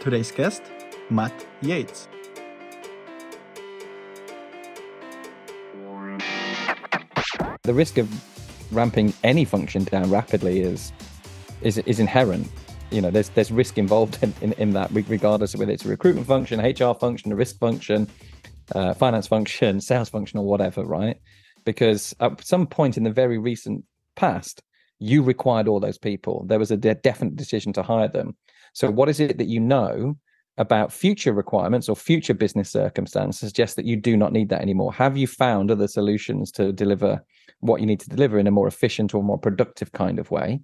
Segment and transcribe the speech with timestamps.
[0.00, 0.62] Today's guest,
[1.10, 2.08] Matt Yates.
[7.64, 8.08] The risk of
[8.72, 10.90] ramping any function down rapidly is
[11.60, 12.48] is is inherent.
[12.90, 15.88] You know, there's there's risk involved in, in, in that, regardless of whether it's a
[15.88, 18.08] recruitment function, HR function, a risk function,
[18.74, 21.18] uh, finance function, sales function, or whatever, right?
[21.66, 23.84] Because at some point in the very recent
[24.16, 24.62] past,
[24.98, 26.46] you required all those people.
[26.48, 28.34] There was a de- definite decision to hire them.
[28.72, 30.16] So, what is it that you know
[30.58, 34.92] about future requirements or future business circumstances suggests that you do not need that anymore?
[34.92, 37.24] Have you found other solutions to deliver
[37.60, 40.60] what you need to deliver in a more efficient or more productive kind of way?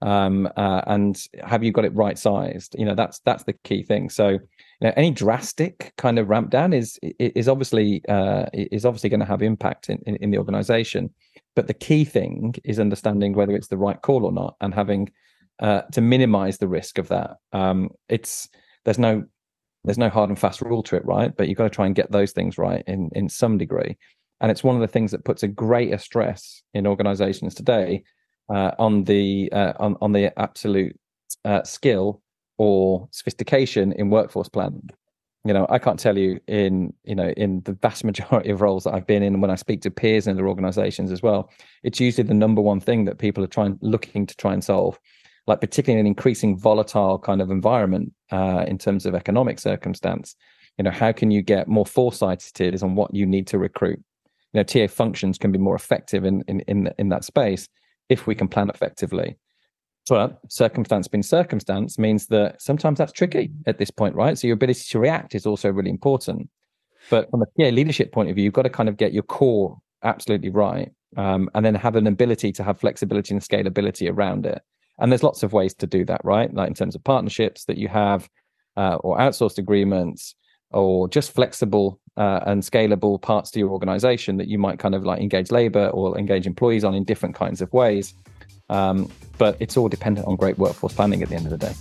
[0.00, 2.76] Um, uh, and have you got it right sized?
[2.78, 4.10] You know, that's that's the key thing.
[4.10, 4.38] So, you
[4.82, 9.26] know, any drastic kind of ramp down is is obviously uh, is obviously going to
[9.26, 11.10] have impact in, in, in the organization.
[11.56, 15.10] But the key thing is understanding whether it's the right call or not, and having
[15.60, 17.36] uh, to minimize the risk of that.
[17.52, 18.48] Um, it's
[18.84, 19.24] there's no
[19.84, 21.34] there's no hard and fast rule to it, right?
[21.36, 23.96] But you've got to try and get those things right in in some degree.
[24.40, 28.04] And it's one of the things that puts a greater stress in organizations today
[28.48, 30.98] uh, on the uh, on on the absolute
[31.44, 32.22] uh, skill
[32.56, 34.88] or sophistication in workforce planning.
[35.44, 38.84] You know, I can't tell you in you know in the vast majority of roles
[38.84, 41.50] that I've been in, when I speak to peers in other organizations as well,
[41.82, 44.98] it's usually the number one thing that people are trying looking to try and solve
[45.48, 50.36] like particularly in an increasing volatile kind of environment uh, in terms of economic circumstance
[50.78, 54.02] you know how can you get more foresighted on what you need to recruit?
[54.52, 57.68] You know ta functions can be more effective in in in, in that space
[58.08, 59.36] if we can plan effectively.
[60.06, 64.38] So circumstance being circumstance means that sometimes that's tricky at this point right?
[64.38, 66.48] So your ability to react is also really important.
[67.10, 69.24] But from a TA leadership point of view you've got to kind of get your
[69.24, 74.46] core absolutely right um, and then have an ability to have flexibility and scalability around
[74.46, 74.62] it
[74.98, 76.52] and there's lots of ways to do that, right?
[76.52, 78.28] Like in terms of partnerships that you have,
[78.76, 80.34] uh, or outsourced agreements,
[80.70, 85.04] or just flexible uh, and scalable parts to your organization that you might kind of
[85.04, 88.14] like engage labor or engage employees on in different kinds of ways.
[88.70, 91.72] Um, but it's all dependent on great workforce planning at the end of the day.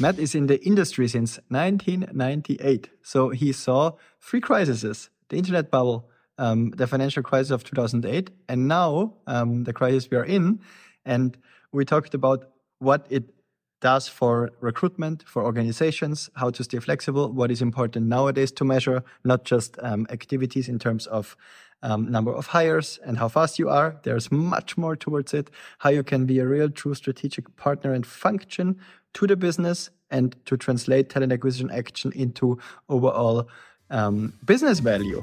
[0.00, 2.88] Matt is in the industry since 1998.
[3.02, 6.08] So he saw three crises the internet bubble,
[6.38, 10.60] um, the financial crisis of 2008 and now um, the crisis we are in.
[11.04, 11.36] And
[11.72, 13.24] we talked about what it
[13.80, 19.04] does for recruitment, for organizations, how to stay flexible, what is important nowadays to measure,
[19.24, 21.36] not just um, activities in terms of
[21.82, 24.00] um, number of hires and how fast you are.
[24.02, 28.06] There's much more towards it, how you can be a real true strategic partner and
[28.06, 28.80] function
[29.14, 32.58] to the business and to translate talent acquisition action into
[32.88, 33.48] overall
[33.90, 35.20] um, business value.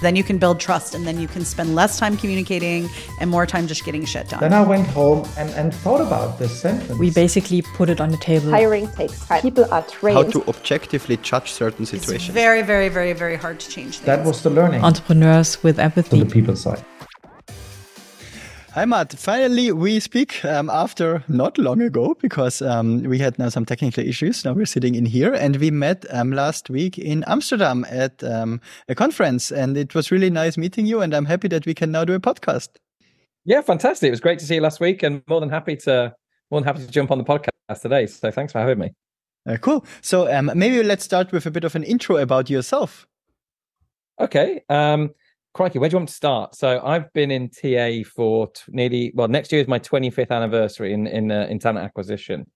[0.00, 2.88] Then you can build trust and then you can spend less time communicating
[3.20, 4.40] and more time just getting shit done.
[4.40, 6.98] Then I went home and, and thought about this sentence.
[6.98, 8.50] We basically put it on the table.
[8.50, 9.42] Hiring takes time.
[9.42, 10.16] People are trained.
[10.16, 12.28] How to objectively judge certain situations.
[12.28, 14.06] It's very, very, very, very hard to change things.
[14.06, 14.82] That was the learning.
[14.82, 16.18] Entrepreneurs with empathy.
[16.18, 16.84] To the people side.
[18.74, 19.12] Hi, Matt.
[19.14, 24.04] Finally, we speak um, after not long ago because um, we had now some technical
[24.04, 24.44] issues.
[24.44, 28.60] Now we're sitting in here and we met um, last week in Amsterdam at um,
[28.88, 31.00] a conference and it was really nice meeting you.
[31.00, 32.68] And I'm happy that we can now do a podcast.
[33.44, 34.06] Yeah, fantastic.
[34.06, 36.14] It was great to see you last week and more than happy to,
[36.52, 38.06] more than happy to jump on the podcast today.
[38.06, 38.92] So thanks for having me.
[39.48, 39.84] Uh, cool.
[40.00, 43.08] So um, maybe let's start with a bit of an intro about yourself.
[44.20, 44.62] Okay.
[44.68, 45.10] Um,
[45.52, 46.54] crikey, where do you want to start?
[46.54, 50.92] So I've been in TA for t- nearly well, next year is my 25th anniversary
[50.92, 52.46] in in uh, in talent acquisition.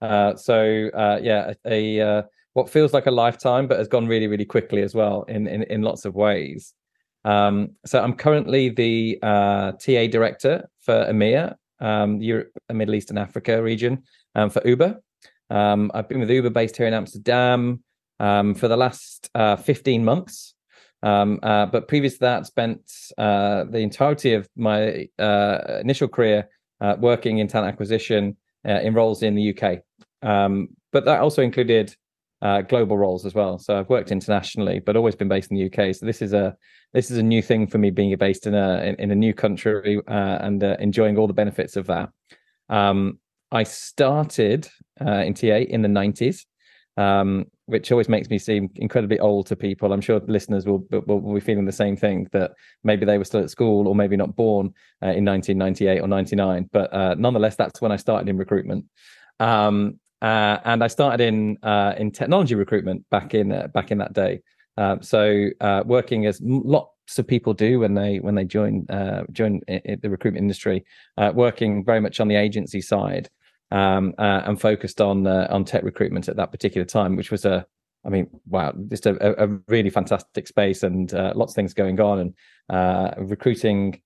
[0.00, 2.22] Uh, so uh, yeah, a, a uh,
[2.52, 5.62] what feels like a lifetime, but has gone really really quickly as well in in,
[5.64, 6.74] in lots of ways.
[7.24, 13.18] Um, so I'm currently the uh, TA director for EMEA, um, Europe, Middle East and
[13.18, 14.04] Africa region
[14.34, 15.00] um, for Uber.
[15.50, 17.82] Um, I've been with Uber based here in Amsterdam
[18.20, 20.54] um, for the last uh, 15 months.
[21.02, 22.80] Um, uh, but previous to that, spent
[23.16, 26.48] uh, the entirety of my uh, initial career
[26.80, 28.36] uh, working in talent acquisition
[28.66, 29.80] uh, in roles in the UK.
[30.22, 31.94] Um, but that also included
[32.40, 33.58] uh, global roles as well.
[33.58, 35.94] So I've worked internationally, but always been based in the UK.
[35.94, 36.56] So this is a
[36.94, 39.34] this is a new thing for me, being based in a in, in a new
[39.34, 42.10] country and enjoying all the benefits of that.
[42.68, 43.18] Um,
[43.50, 44.68] I started
[45.00, 46.44] in TA in the 90s
[46.96, 49.92] um, which always makes me seem incredibly old to people.
[49.92, 53.24] I'm sure listeners will, will, will be feeling the same thing that maybe they were
[53.24, 54.72] still at school or maybe not born
[55.02, 56.70] uh, in 1998 or 99.
[56.72, 58.86] But uh, nonetheless, that's when I started in recruitment.
[59.38, 63.98] Um, uh, and I started in uh, in technology recruitment back in uh, back in
[63.98, 64.40] that day.
[64.78, 65.50] Uh, so
[65.84, 68.86] working as lots of people do when they when they join
[69.30, 70.84] join the recruitment industry,
[71.34, 73.28] working very much on the agency side.
[73.70, 77.44] Um, uh, and focused on uh, on tech recruitment at that particular time, which was
[77.44, 77.66] a
[78.04, 82.00] I mean, wow, just a, a really fantastic space and uh, lots of things going
[82.00, 82.34] on and
[82.70, 84.00] uh, recruiting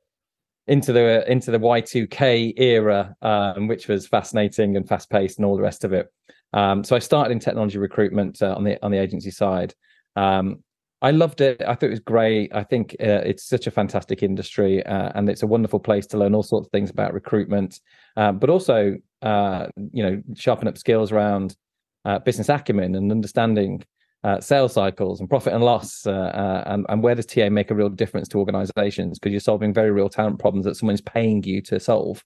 [0.66, 5.56] into the into the Y2K era, um, which was fascinating and fast paced and all
[5.56, 6.12] the rest of it.
[6.52, 9.74] Um, so I started in technology recruitment uh, on the on the agency side.
[10.16, 10.62] Um,
[11.02, 11.60] I loved it.
[11.60, 12.54] I thought it was great.
[12.54, 16.16] I think uh, it's such a fantastic industry, uh, and it's a wonderful place to
[16.16, 17.80] learn all sorts of things about recruitment,
[18.16, 21.56] uh, but also, uh, you know, sharpen up skills around
[22.04, 23.82] uh, business acumen and understanding
[24.22, 27.88] uh, sales cycles and profit and loss, and, and where does TA make a real
[27.88, 31.80] difference to organizations because you're solving very real talent problems that someone's paying you to
[31.80, 32.22] solve.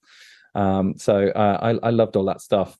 [0.53, 2.77] Um, so I, I loved all that stuff.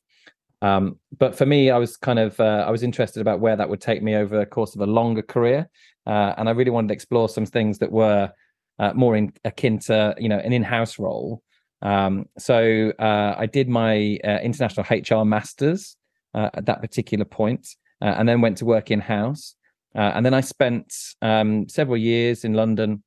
[0.62, 3.70] Um, but for me, I was kind of uh, I was interested about where that
[3.70, 5.70] would take me over the course of a longer career,
[6.06, 8.32] uh, and I really wanted to explore some things that were
[8.80, 11.44] uh, more in, akin to you know an in-house role.
[11.84, 15.96] Um, so uh, I did my uh, international HR masters
[16.34, 17.68] uh, at that particular point,
[18.02, 19.56] and then went to work in-house.
[19.94, 23.04] and then I spent um, several years in London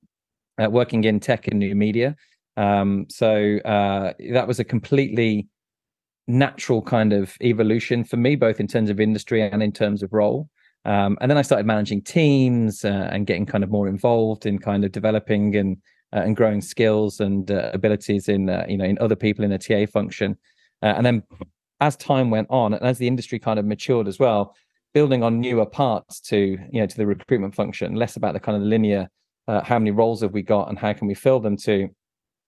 [0.58, 2.14] working in tech and new media.
[2.56, 5.48] Um, so that was a completely
[6.38, 10.12] natural kind of evolution for me, both in terms of industry and in terms of
[10.12, 10.48] role.
[10.84, 14.58] Um, and then I started managing teams uh, and getting kind of more involved in
[14.58, 15.76] kind of developing and
[16.12, 19.50] uh, and growing skills and uh, abilities in uh, you know in other people in
[19.50, 20.36] the TA function.
[20.82, 21.22] Uh, and then
[21.80, 24.54] as time went on and as the industry kind of matured as well,
[24.94, 28.56] building on newer parts to you know to the recruitment function, less about the kind
[28.56, 29.08] of linear
[29.48, 31.88] uh, how many roles have we got and how can we fill them to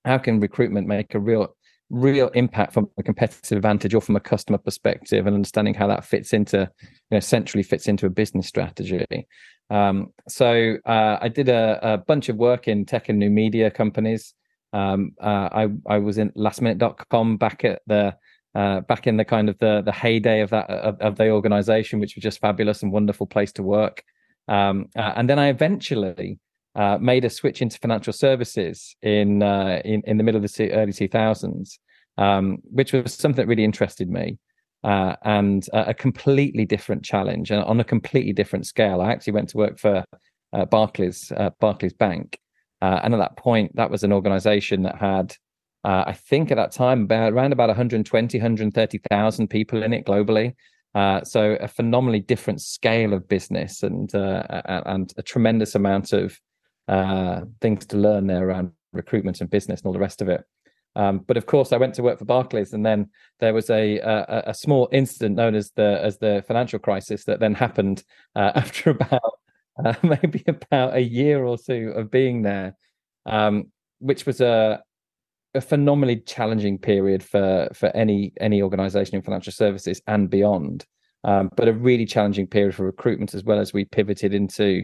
[0.05, 1.55] how can recruitment make a real
[1.93, 6.05] real impact from a competitive advantage or from a customer perspective and understanding how that
[6.05, 9.29] fits into you know centrally fits into a business strategy.
[9.71, 13.71] Um, so uh, i did a, a, bunch of work in tech and new media
[13.71, 14.35] companies.
[14.73, 18.17] Um, uh, I, I was in lastminute.com back at the
[18.55, 22.00] uh, back in the kind of the the heyday of that of, of, the organization
[22.00, 24.03] which was just fabulous and wonderful place to work.
[24.49, 26.39] Um, uh, and then i eventually
[26.74, 30.72] uh, made a switch into financial services in uh, in in the middle of the
[30.72, 31.78] early 2000s,
[32.19, 34.38] um, which was something that really interested me.
[34.84, 39.00] Uh, and a completely different challenge and on a completely different scale.
[39.00, 40.04] I actually went to work for
[40.52, 42.36] uh, Barclays, uh, Barclays Bank,
[42.80, 45.36] uh, and at that point, that was an organization that had,
[45.84, 50.56] I think, at that time, about around about 120, 130,000 people in it globally.
[51.22, 56.40] so a phenomenally different scale of business and and a tremendous amount of
[56.88, 60.44] uh, things to learn there around recruitment and business and all the rest of it.
[60.94, 63.08] Um, but of course, I went to work for Barclays, and then
[63.40, 67.40] there was a a, a small incident known as the as the financial crisis that
[67.40, 68.05] then happened
[68.37, 69.32] uh, after about
[69.82, 72.76] uh, maybe about a year or two of being there,
[73.26, 73.70] um,
[74.00, 74.82] which was a
[75.55, 80.84] a phenomenally challenging period for for any any organization in financial services and beyond.
[81.25, 84.82] Um, but a really challenging period for recruitment as well as we pivoted into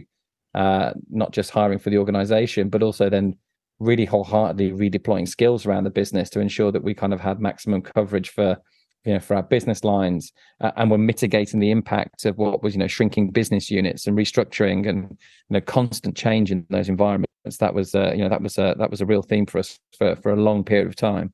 [0.55, 3.35] uh, not just hiring for the organization, but also then
[3.79, 7.81] really wholeheartedly redeploying skills around the business to ensure that we kind of had maximum
[7.81, 8.57] coverage for
[9.05, 12.73] you know for our business lines uh, and we're mitigating the impact of what was
[12.73, 15.17] you know shrinking business units and restructuring and you
[15.51, 17.27] know constant change in those environments.
[17.59, 19.79] That was uh, you know that was a that was a real theme for us
[19.97, 21.33] for for a long period of time.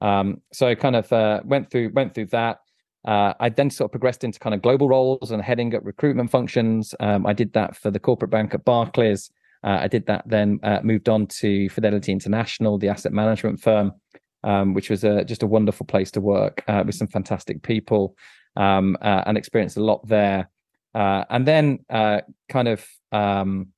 [0.00, 2.58] Um, so I kind of uh, went through went through that
[3.06, 6.30] uh, I then sort of progressed into kind of global roles and heading up recruitment
[6.30, 6.94] functions.
[6.98, 9.30] Um, I did that for the corporate bank at Barclays.
[9.62, 13.92] Uh, I did that, then uh, moved on to Fidelity International, the asset management firm,
[14.44, 18.16] um, which was a, just a wonderful place to work uh, with some fantastic people
[18.56, 20.50] um, uh, and experienced a lot there.
[20.94, 23.68] Uh, and then kind of um,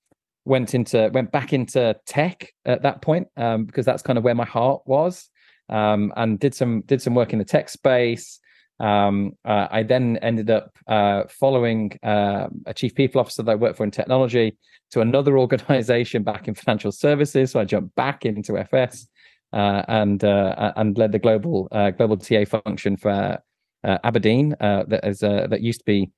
[0.44, 4.34] went into went back into tech at that point um, because that's kind of where
[4.34, 5.28] my heart was,
[5.68, 8.40] um, and did some did some work in the tech space.
[8.80, 13.56] Um, uh, I then ended up uh, following uh, a chief people officer that I
[13.56, 14.56] worked for in technology
[14.90, 17.52] to another organization back in financial services.
[17.52, 19.08] So I jumped back into FS
[19.52, 23.38] uh, and uh, and led the global uh, global TA function for
[23.84, 26.10] Aberdeen that is that used to be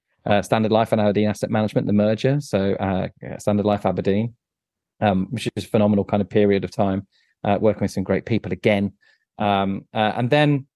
[0.42, 2.40] Standard Life and Aberdeen Asset Management, the merger.
[2.40, 2.76] So
[3.38, 4.34] Standard Life Aberdeen,
[5.00, 7.06] um, which is a phenomenal kind of period of time
[7.44, 8.92] working with some great people again.
[9.38, 10.66] Um, and then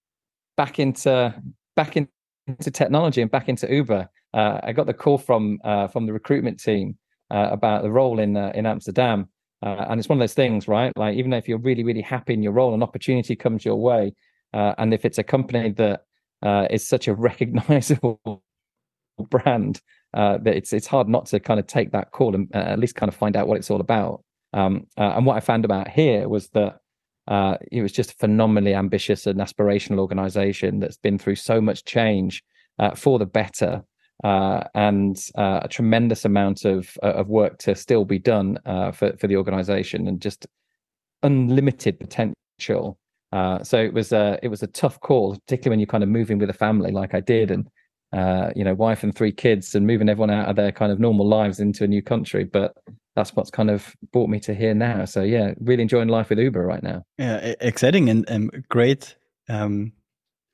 [0.57, 1.35] back into
[1.77, 4.09] back into technology and back into Uber.
[4.33, 6.99] Uh, I got the call from uh, from the recruitment team
[7.31, 9.29] uh, about the role in uh, in Amsterdam,
[9.63, 10.93] uh, and it's one of those things, right?
[10.97, 14.13] Like even if you're really really happy in your role, an opportunity comes your way,
[14.53, 16.03] uh, and if it's a company that
[16.71, 18.43] is such a recognizable
[19.31, 19.81] brand,
[20.13, 23.09] that it's it's hard not to kind of take that call and at least kind
[23.09, 24.23] of find out what it's all about.
[24.53, 26.79] Um, and what I found about here was that
[27.27, 31.85] Uh, it was just a phenomenally ambitious and aspirational organization that's been through so much
[31.85, 32.43] change
[32.79, 33.83] uh, for the better
[34.23, 38.93] uh, and uh, a tremendous amount of uh, of work to still be done uh,
[38.93, 40.47] for for the organization and just
[41.23, 42.99] unlimited potential.
[43.63, 46.39] so it was a it was a tough call, particularly when you're kind of moving
[46.39, 47.69] with a family like I did and
[48.55, 51.27] you know, wife and three kids and moving everyone out of their kind of normal
[51.27, 52.45] lives into a new country.
[52.45, 52.77] But
[53.15, 55.05] that's what's kind of brought me to here now.
[55.05, 57.05] So yeah, really enjoying life with Uber right now.
[57.19, 59.17] Yeah, exciting and um, great
[59.49, 59.93] um,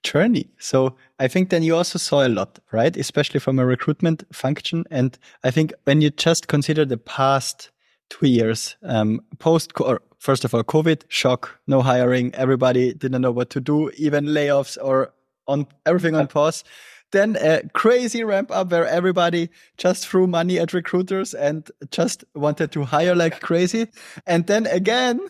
[0.02, 0.50] journey.
[0.58, 2.96] So I think then you also saw a lot, right?
[2.96, 4.84] Especially from a recruitment function.
[4.90, 7.70] And I think when you just consider the past
[8.10, 13.32] two years, um, post or first of all, COVID shock, no hiring, everybody didn't know
[13.32, 15.12] what to do, even layoffs or
[15.46, 16.64] on everything on pause.
[17.12, 22.72] Then a crazy ramp up where everybody just threw money at recruiters and just wanted
[22.72, 23.88] to hire like crazy.
[24.26, 25.20] And then again,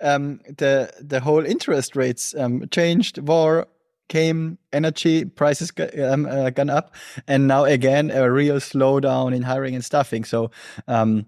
[0.00, 3.18] um, the the whole interest rates um, changed.
[3.18, 3.66] War
[4.08, 6.94] came, energy prices um, uh, gone up,
[7.26, 10.24] and now again a real slowdown in hiring and staffing.
[10.24, 10.50] So,
[10.86, 11.26] um,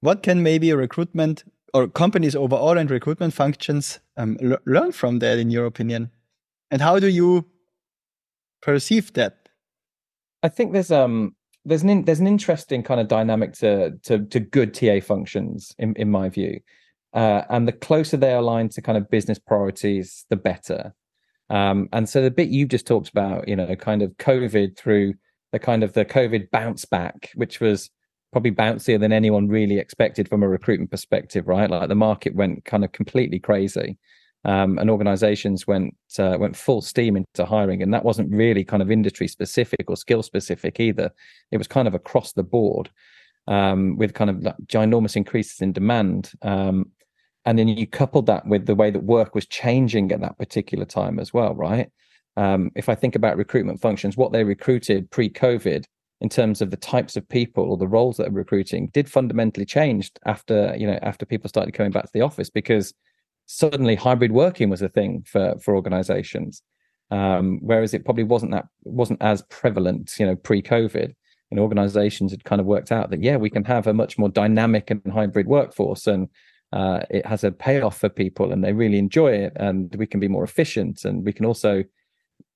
[0.00, 5.50] what can maybe recruitment or companies overall and recruitment functions um, learn from that, in
[5.50, 6.10] your opinion?
[6.70, 7.46] And how do you
[8.62, 9.48] perceive that?
[10.42, 11.34] I think there's um
[11.64, 15.74] there's an in, there's an interesting kind of dynamic to to to good TA functions
[15.78, 16.60] in in my view,
[17.12, 20.94] uh, and the closer they align to kind of business priorities, the better.
[21.50, 25.14] Um, and so the bit you just talked about, you know, kind of COVID through
[25.52, 27.88] the kind of the COVID bounce back, which was
[28.32, 31.70] probably bouncier than anyone really expected from a recruitment perspective, right?
[31.70, 33.96] Like the market went kind of completely crazy
[34.44, 38.82] um, and organizations went uh, went full steam into hiring and that wasn't really kind
[38.82, 41.10] of industry specific or skill specific either.
[41.50, 42.90] It was kind of across the board
[43.46, 46.90] um, with kind of like ginormous increases in demand um,
[47.44, 50.84] and then you coupled that with the way that work was changing at that particular
[50.84, 51.90] time as well right?
[52.36, 55.84] Um, if i think about recruitment functions what they recruited pre-covid
[56.20, 59.66] in terms of the types of people or the roles that are recruiting did fundamentally
[59.66, 62.94] change after you know after people started coming back to the office because
[63.48, 66.62] suddenly hybrid working was a thing for for organizations.
[67.10, 71.14] Um, whereas it probably wasn't that wasn't as prevalent you know pre-covid.
[71.50, 74.28] And organizations had kind of worked out that yeah we can have a much more
[74.28, 76.28] dynamic and hybrid workforce and
[76.74, 80.20] uh, it has a payoff for people and they really enjoy it and we can
[80.20, 81.06] be more efficient.
[81.06, 81.82] And we can also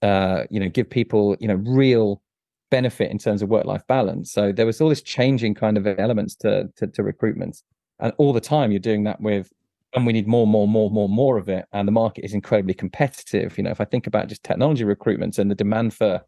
[0.03, 2.23] uh, you know give people you know real
[2.71, 4.31] benefit in terms of work life balance.
[4.31, 7.63] So there was all this changing kind of elements to, to to recruitment.
[7.99, 9.51] And all the time you're doing that with
[9.95, 11.67] and we need more, more, more, more, more of it.
[11.73, 13.57] And the market is incredibly competitive.
[13.59, 16.23] You know, if I think about just technology recruitment and the demand for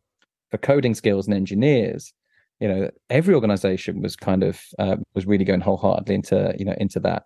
[0.51, 2.13] for coding skills and engineers,
[2.61, 6.75] you know, every organization was kind of uh, was really going wholeheartedly into you know
[6.79, 7.25] into that.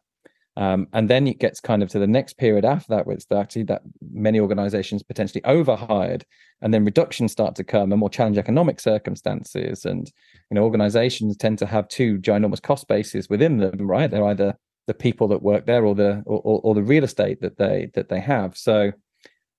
[0.57, 3.27] Um, and then it gets kind of to the next period after that, where it's
[3.31, 6.25] actually that many organizations potentially overhired,
[6.63, 9.85] and then reductions start to come and more challenging economic circumstances.
[9.85, 10.11] And
[10.51, 14.11] you know, organizations tend to have two ginormous cost bases within them, right?
[14.11, 14.57] They're either
[14.89, 18.09] the people that work there or the or, or the real estate that they that
[18.09, 18.57] they have.
[18.57, 18.91] So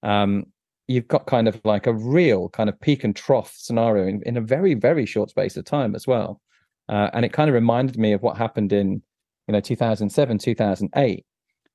[0.03, 0.47] um,
[0.87, 4.35] you've got kind of like a real kind of peak and trough scenario in, in
[4.35, 6.41] a very very short space of time as well.
[6.89, 9.01] Uh, and it kind of reminded me of what happened in
[9.47, 11.25] you know 2007 2008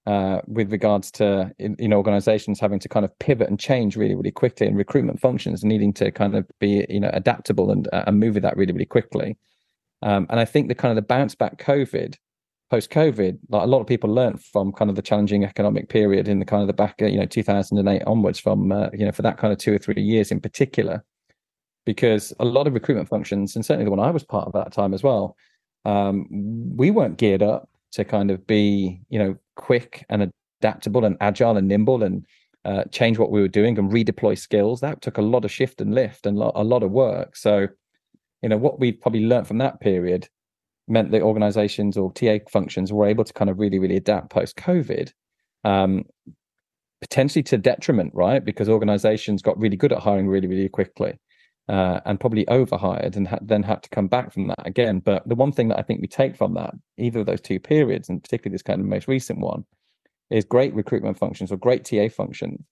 [0.06, 4.16] uh, with regards to in, in, organizations having to kind of pivot and change really
[4.16, 8.02] really quickly and recruitment functions needing to kind of be you know adaptable and, uh,
[8.06, 9.36] and move with that really really quickly.
[10.02, 12.16] Um, and i think the kind of the bounce back covid
[12.70, 16.28] post COVID, like a lot of people learned from kind of the challenging economic period
[16.28, 19.22] in the kind of the back, you know, 2008 onwards, from uh, you know, for
[19.22, 21.04] that kind of two or three years in particular,
[21.84, 24.64] because a lot of recruitment functions, and certainly the one I was part of at
[24.64, 25.36] that time as well,
[25.84, 26.26] um,
[26.76, 31.56] we weren't geared up to kind of be, you know, quick and adaptable and agile
[31.56, 32.26] and nimble and
[32.64, 34.80] uh, change what we were doing and redeploy skills.
[34.80, 37.36] That took a lot of shift and lift and lo- a lot of work.
[37.36, 37.68] So,
[38.42, 40.28] you know, what we've probably learned from that period
[40.88, 44.56] meant that organizations or TA functions were able to kind of really, really adapt post
[44.56, 45.12] COVID,
[45.64, 46.04] um,
[47.00, 48.44] potentially to detriment, right?
[48.44, 51.18] Because organizations got really good at hiring really, really quickly
[51.68, 55.00] uh, and probably overhired and ha- then had to come back from that again.
[55.00, 57.58] But the one thing that I think we take from that, either of those two
[57.58, 59.64] periods, and particularly this kind of most recent one,
[60.30, 62.64] is great recruitment functions or great TA functions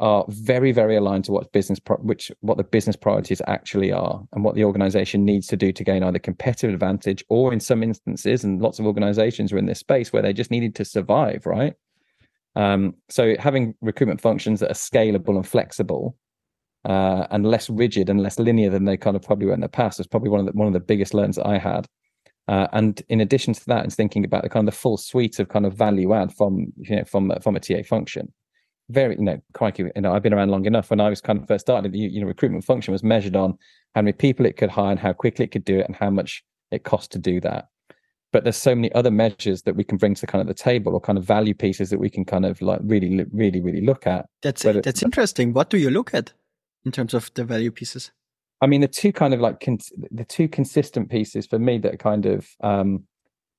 [0.00, 4.22] are very very aligned to what business pro- which what the business priorities actually are
[4.32, 7.82] and what the organization needs to do to gain either competitive advantage or in some
[7.82, 11.46] instances and lots of organizations are in this space where they just needed to survive
[11.46, 11.74] right
[12.56, 16.16] um, so having recruitment functions that are scalable and flexible
[16.84, 19.68] uh, and less rigid and less linear than they kind of probably were in the
[19.68, 21.86] past was probably one of the one of the biggest learns that I had
[22.50, 25.38] Uh, and in addition to that, it's thinking about the kind of the full suite
[25.38, 28.32] of kind of value add from you know from from a TA function.
[28.90, 30.90] Very, you know, crikey, you know, I've been around long enough.
[30.90, 33.56] When I was kind of first started, you, you know, recruitment function was measured on
[33.94, 36.10] how many people it could hire and how quickly it could do it and how
[36.10, 37.68] much it cost to do that.
[38.32, 40.54] But there's so many other measures that we can bring to the kind of the
[40.54, 43.80] table or kind of value pieces that we can kind of like really, really, really
[43.80, 44.26] look at.
[44.42, 45.52] That's that's interesting.
[45.52, 46.32] What do you look at
[46.84, 48.12] in terms of the value pieces?
[48.60, 51.98] I mean, the two kind of like cons- the two consistent pieces for me that
[51.98, 53.04] kind of um,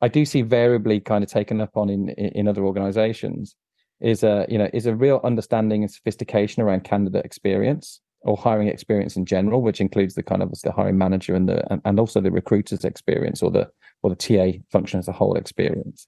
[0.02, 3.56] I do see variably kind of taken up on in in other organisations
[4.02, 8.68] is a you know is a real understanding and sophistication around candidate experience or hiring
[8.68, 12.00] experience in general, which includes the kind of the hiring manager and the and, and
[12.00, 13.70] also the recruiter's experience or the
[14.04, 16.08] or the TA function as a whole experience.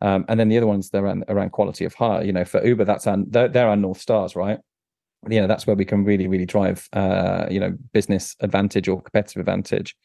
[0.00, 2.24] Um, and then the other ones they're around, around quality of hire.
[2.24, 4.58] You know, for Uber, that's our, they're, they're our north stars, right?
[5.28, 9.00] you know that's where we can really really drive uh you know business advantage or
[9.00, 9.96] competitive advantage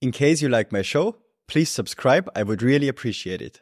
[0.00, 1.16] in case you like my show
[1.48, 3.60] please subscribe i would really appreciate it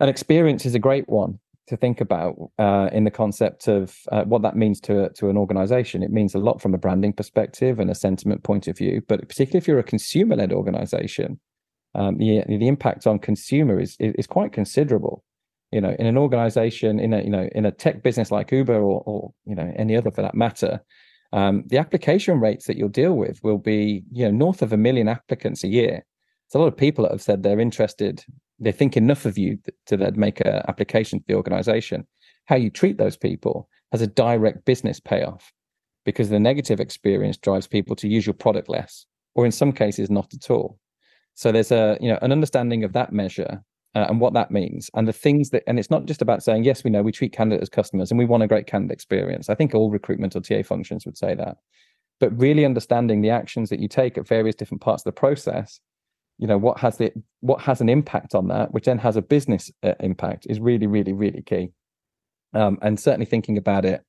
[0.00, 4.24] an experience is a great one to think about uh, in the concept of uh,
[4.24, 6.02] what that means to to an organization.
[6.02, 9.28] It means a lot from a branding perspective and a sentiment point of view but
[9.28, 11.40] particularly if you're a consumer led organization
[11.94, 15.24] um, the, the impact on consumer is, is quite considerable.
[15.72, 18.76] You know in an organization in a you know in a tech business like uber
[18.76, 20.80] or, or you know any other for that matter
[21.32, 24.76] um, the application rates that you'll deal with will be you know north of a
[24.76, 26.04] million applicants a year.
[26.46, 28.24] It's a lot of people that have said they're interested
[28.58, 32.06] they think enough of you to make an application to the organization.
[32.46, 35.52] How you treat those people has a direct business payoff
[36.04, 40.10] because the negative experience drives people to use your product less or in some cases
[40.10, 40.78] not at all.
[41.34, 43.62] So there's a you know an understanding of that measure
[43.94, 46.64] uh, and what that means and the things that and it's not just about saying
[46.64, 49.50] yes we know we treat candidates as customers and we want a great candidate experience.
[49.50, 51.58] I think all recruitment or ta functions would say that.
[52.18, 55.80] But really understanding the actions that you take at various different parts of the process
[56.38, 59.22] you know what has the what has an impact on that which then has a
[59.22, 61.70] business uh, impact is really really really key.
[62.54, 64.02] Um, and certainly thinking about it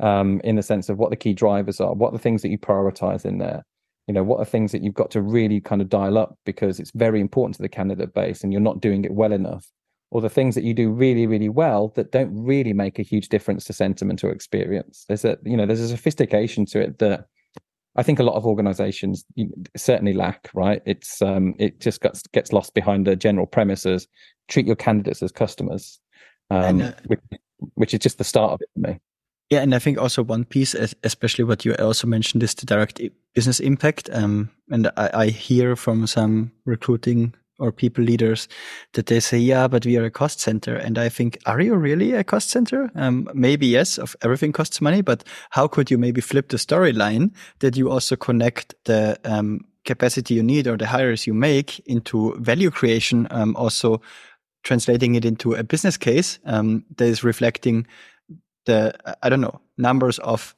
[0.00, 2.50] um, in the sense of what the key drivers are what are the things that
[2.50, 3.64] you prioritize in there?
[4.06, 6.78] You know what are things that you've got to really kind of dial up because
[6.78, 9.66] it's very important to the candidate base and you're not doing it well enough?
[10.10, 13.28] Or the things that you do really really well that don't really make a huge
[13.28, 15.04] difference to sentiment or experience.
[15.08, 17.26] There's a you know there's a sophistication to it that
[17.96, 19.24] i think a lot of organizations
[19.76, 20.82] certainly lack right?
[20.86, 24.06] It's um it just gets gets lost behind the general premises.
[24.48, 26.00] Treat your candidates as customers
[26.50, 27.20] um, and, uh, which,
[27.74, 29.00] which is just the start of it for me.
[29.50, 33.00] Yeah, and I think also one piece, especially what you also mentioned, is the direct
[33.34, 34.08] business impact.
[34.12, 38.48] Um, and I, I hear from some recruiting or people leaders
[38.92, 40.76] that they say, yeah, but we are a cost center.
[40.76, 42.90] And I think, are you really a cost center?
[42.94, 47.32] Um, maybe yes, of everything costs money, but how could you maybe flip the storyline
[47.60, 52.34] that you also connect the, um, capacity you need or the hires you make into
[52.40, 54.00] value creation, um, also
[54.62, 57.86] translating it into a business case, um, that is reflecting
[58.64, 60.54] the I don't know numbers of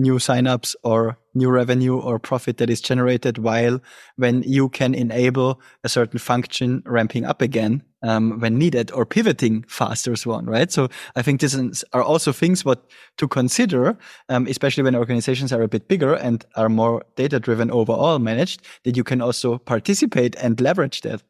[0.00, 3.80] new signups or new revenue or profit that is generated while
[4.16, 9.62] when you can enable a certain function ramping up again um, when needed or pivoting
[9.68, 10.72] faster so on right?
[10.72, 13.96] So i think these are also things what to consider
[14.28, 18.62] um, especially when organizations are a bit bigger and are more data driven overall managed
[18.84, 21.22] that you can also participate and leverage that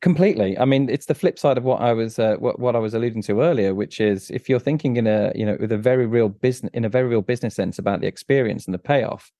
[0.00, 0.58] completely.
[0.58, 2.94] I mean, it's the flip side of what I was uh, what what I was
[2.94, 6.06] alluding to earlier, which is if you're thinking in a you know with a very
[6.06, 9.30] real business in a very real business sense about the experience and the payoff,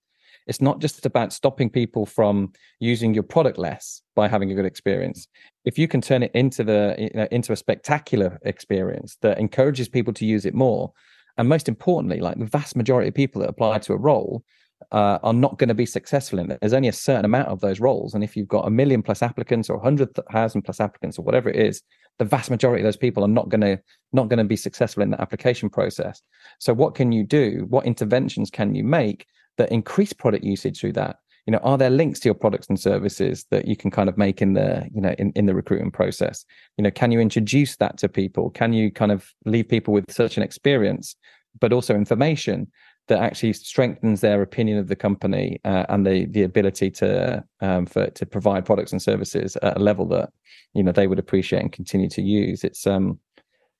[0.47, 4.65] it's not just about stopping people from using your product less by having a good
[4.65, 5.27] experience.
[5.65, 9.89] If you can turn it into the you know, into a spectacular experience that encourages
[9.89, 10.93] people to use it more,
[11.37, 14.43] and most importantly, like the vast majority of people that apply to a role
[14.91, 16.59] uh, are not going to be successful in it.
[16.59, 19.21] There's only a certain amount of those roles, and if you've got a million plus
[19.21, 21.81] applicants or hundred thousand plus applicants or whatever it is,
[22.19, 23.79] the vast majority of those people are not going to
[24.13, 26.21] not going to be successful in the application process.
[26.59, 27.65] So, what can you do?
[27.69, 29.25] What interventions can you make
[29.57, 31.17] that increase product usage through that?
[31.47, 34.17] You know, are there links to your products and services that you can kind of
[34.17, 36.45] make in the you know in, in the recruitment process?
[36.77, 38.49] You know, can you introduce that to people?
[38.51, 41.15] Can you kind of leave people with such an experience,
[41.59, 42.71] but also information
[43.11, 47.85] that actually strengthens their opinion of the company uh, and the the ability to um,
[47.85, 50.29] for to provide products and services at a level that
[50.73, 52.63] you know they would appreciate and continue to use.
[52.63, 53.19] It's um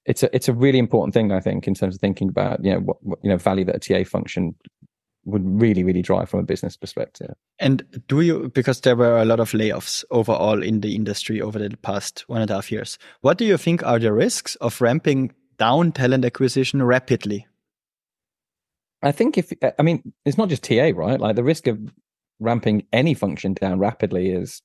[0.05, 2.73] it's a it's a really important thing I think in terms of thinking about you
[2.73, 4.53] know what, what you know value that a TA function
[5.23, 7.33] would really really drive from a business perspective.
[7.57, 11.57] And do you because there were a lot of layoffs overall in the industry over
[11.57, 12.97] the past one and a half years.
[13.21, 17.47] What do you think are the risks of ramping down talent acquisition rapidly?
[19.01, 21.19] I think if I mean it's not just TA, right?
[21.19, 21.79] Like the risk of
[22.39, 24.61] ramping any function down rapidly is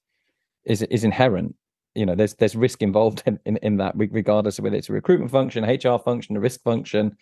[0.65, 1.55] is is inherent.
[1.95, 4.93] You know, there's there's risk involved in, in, in that, regardless of whether it's a
[4.93, 7.17] recruitment function, HR function, a risk function,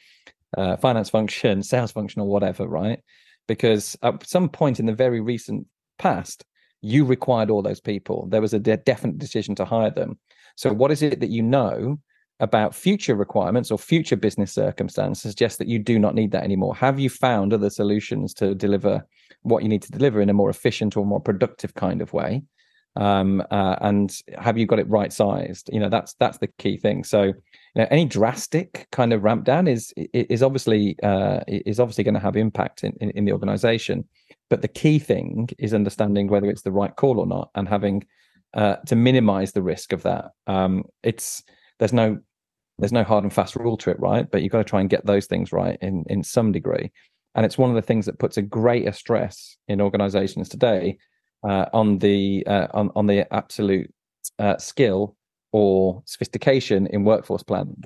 [0.57, 3.00] uh, finance function, sales function, or whatever, right?
[3.46, 5.66] Because at some point in the very recent
[5.98, 6.44] past,
[6.81, 8.27] you required all those people.
[8.29, 10.18] There was a de- definite decision to hire them.
[10.57, 12.00] So, what is it that you know
[12.40, 16.75] about future requirements or future business circumstances suggests that you do not need that anymore?
[16.75, 19.07] Have you found other solutions to deliver
[19.42, 22.42] what you need to deliver in a more efficient or more productive kind of way?
[22.97, 25.68] Um, uh, and have you got it right sized?
[25.73, 27.03] You know, that's that's the key thing.
[27.05, 27.35] So, you
[27.77, 32.20] know, any drastic kind of ramp down is is obviously uh, is obviously going to
[32.20, 34.05] have impact in, in, in the organization.
[34.49, 38.05] But the key thing is understanding whether it's the right call or not, and having
[38.55, 40.27] uh, to minimize the risk of that.
[40.47, 41.42] Um, it's
[41.78, 42.18] there's no
[42.78, 44.28] there's no hard and fast rule to it, right?
[44.28, 46.90] But you've got to try and get those things right in in some degree.
[47.34, 50.98] And it's one of the things that puts a greater stress in organizations today
[51.46, 53.92] uh, on the uh, on on the absolute
[54.38, 55.16] uh, skill
[55.52, 57.82] or sophistication in workforce planning.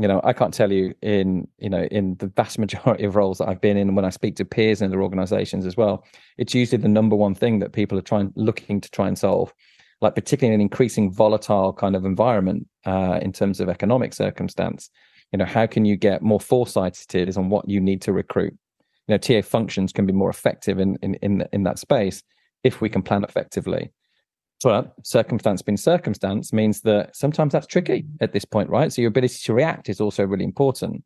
[0.00, 3.38] You know, I can't tell you in you know in the vast majority of roles
[3.38, 6.04] that I've been in, when I speak to peers in other organizations as well,
[6.38, 9.52] it's usually the number one thing that people are trying looking to try and solve
[10.00, 14.90] like particularly in an increasing volatile kind of environment uh, in terms of economic circumstance
[15.34, 18.56] you know how can you get more foresighted on what you need to recruit?
[19.08, 22.22] You know ta functions can be more effective in in in, in that space
[22.62, 23.90] if we can plan effectively.
[24.62, 28.92] But circumstance being circumstance means that sometimes that's tricky at this point right?
[28.92, 31.02] So your ability to react is also really important.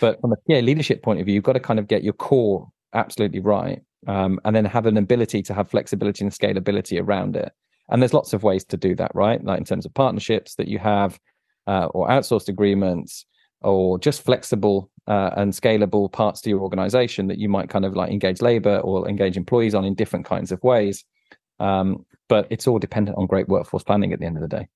[0.00, 2.14] But from a TA leadership point of view you've got to kind of get your
[2.14, 7.36] core absolutely right um, and then have an ability to have flexibility and scalability around
[7.36, 7.52] it
[7.90, 9.42] and there's lots of ways to do that, right?
[9.42, 11.18] Like in terms of partnerships that you have,
[11.66, 13.26] uh, or outsourced agreements,
[13.62, 17.94] or just flexible uh, and scalable parts to your organization that you might kind of
[17.94, 21.04] like engage labor or engage employees on in different kinds of ways.
[21.58, 24.68] Um, but it's all dependent on great workforce planning at the end of the day.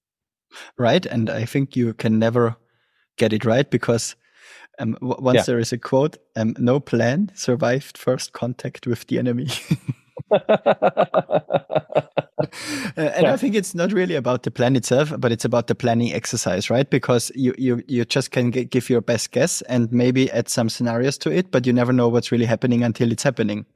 [0.77, 1.07] Right.
[1.07, 2.57] And I think you can never
[3.17, 4.17] get it right because
[4.79, 5.43] um, once yeah.
[5.43, 9.49] there is a quote, um, no plan survived first contact with the enemy.
[12.97, 13.33] and yeah.
[13.33, 16.71] I think it's not really about the plan itself, but it's about the planning exercise,
[16.71, 16.89] right?
[16.89, 20.69] Because you you you just can g- give your best guess and maybe add some
[20.69, 23.67] scenarios to it, but you never know what's really happening until it's happening.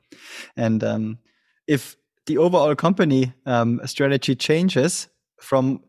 [0.57, 1.18] And um,
[1.66, 1.96] if
[2.27, 5.09] the overall company um, strategy changes
[5.40, 5.81] from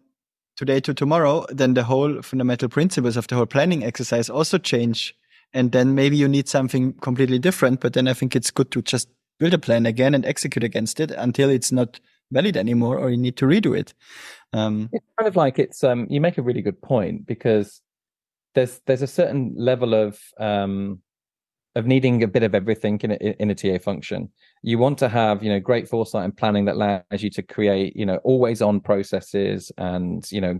[0.55, 5.15] today to tomorrow, then the whole fundamental principles of the whole planning exercise also change.
[5.53, 7.79] And then maybe you need something completely different.
[7.79, 9.09] But then I think it's good to just
[9.39, 11.99] build a plan again and execute against it until it's not
[12.31, 13.93] valid anymore or you need to redo it.
[14.53, 17.81] Um, it's kind of like it's um, you make a really good point because
[18.55, 21.01] there's there's a certain level of um,
[21.75, 24.29] of needing a bit of everything in a, in a TA function.
[24.63, 27.95] You want to have you know great foresight and planning that allows you to create
[27.95, 30.59] you know always on processes and you know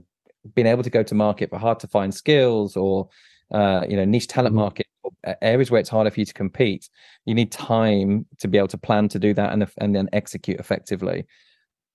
[0.56, 3.10] being able to go to market for hard to find skills or
[3.52, 4.62] uh, you know niche talent mm-hmm.
[4.62, 4.88] market
[5.41, 6.89] areas where it's harder for you to compete
[7.26, 10.60] you need time to be able to plan to do that and and then execute
[10.60, 11.26] effectively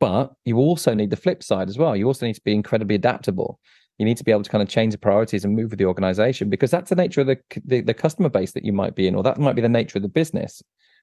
[0.00, 1.96] but you also need the flip side as well.
[1.96, 3.58] You also need to be incredibly adaptable.
[3.98, 5.86] You need to be able to kind of change the priorities and move with the
[5.86, 9.06] organization because that's the nature of the, the, the customer base that you might be
[9.06, 10.62] in, or that might be the nature of the business.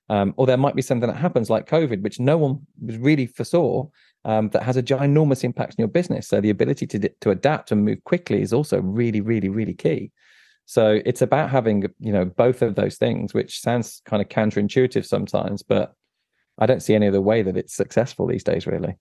[0.10, 3.28] Um, or there might be something that happens like COVID, which no one was really
[3.28, 3.88] foresaw,
[4.26, 6.28] um, that has a ginormous impact on your business.
[6.28, 10.12] So the ability to to adapt and move quickly is also really, really, really key.
[10.72, 15.06] So it's about having you know both of those things, which sounds kind of counterintuitive
[15.06, 15.94] sometimes, but
[16.60, 18.96] I don't see any other way that it's successful these days, really.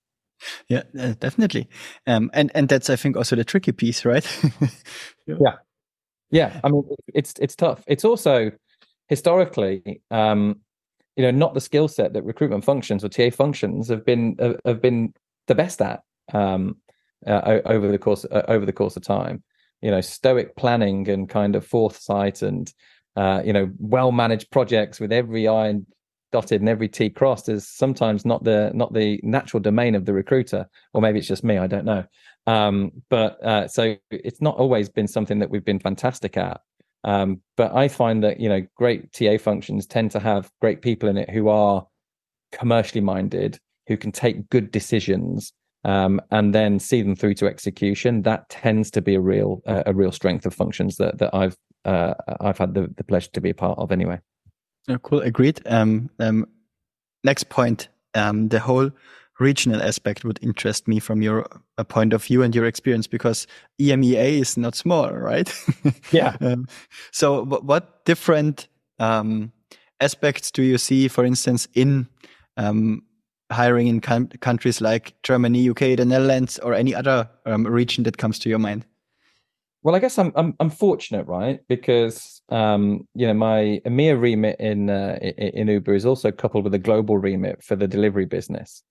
[0.69, 1.69] Yeah, uh, definitely.
[2.09, 4.27] Um, and and that's I think also the tricky piece, right?
[5.29, 5.37] yeah.
[5.41, 5.57] yeah,
[6.33, 6.61] yeah.
[6.65, 6.83] I mean,
[7.15, 7.85] it's it's tough.
[7.87, 8.51] It's also
[9.07, 10.57] historically, um,
[11.15, 14.83] you know, not the skill set that recruitment functions or TA functions have been have
[14.83, 15.15] been
[15.47, 16.03] the best at
[16.33, 16.79] um,
[17.29, 19.45] uh, over the course uh, over the course of time.
[19.83, 22.73] You know, stoic planning and kind of foresight and
[23.17, 25.75] uh, you know well managed projects with every I
[26.33, 30.13] dotted and every T crossed is sometimes not the not the natural domain of the
[30.13, 31.59] recruiter, or maybe it's just me.
[31.59, 32.05] I don't know.
[32.47, 36.61] Um, but uh, so it's not always been something that we've been fantastic at.
[37.05, 41.09] Um, but I find that you know great TA functions tend to have great people
[41.09, 41.87] in it who are
[42.53, 45.53] commercially minded, who can take good decisions,
[45.85, 48.23] um, and then see them through to execution.
[48.23, 51.57] That tends to be a real uh, a real strength of functions that that I've
[51.85, 54.21] uh, I've had the, the pleasure to be a part of anyway.
[54.89, 55.21] Oh, cool.
[55.21, 55.61] Agreed.
[55.67, 56.47] Um, um,
[57.25, 57.89] next point.
[58.15, 58.91] Um, the whole
[59.39, 61.47] regional aspect would interest me from your
[61.79, 63.47] uh, point of view and your experience because
[63.81, 65.53] EMEA is not small, right?
[66.13, 66.37] yeah.
[66.41, 66.67] um,
[67.13, 69.53] so, what different um,
[70.01, 72.09] aspects do you see, for instance, in
[72.57, 73.03] um,
[73.51, 78.39] hiring in countries like Germany, UK, the Netherlands, or any other um, region that comes
[78.41, 78.85] to your mind?
[79.83, 81.61] Well, I guess I'm I'm, I'm fortunate, right?
[81.69, 86.75] Because um, you know my EMEA remit in uh, in Uber is also coupled with
[86.75, 88.83] a global remit for the delivery business.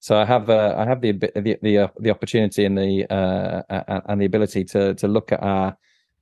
[0.00, 3.62] So I have uh, I have the the the, uh, the opportunity and the uh,
[4.06, 5.76] and the ability to to look at our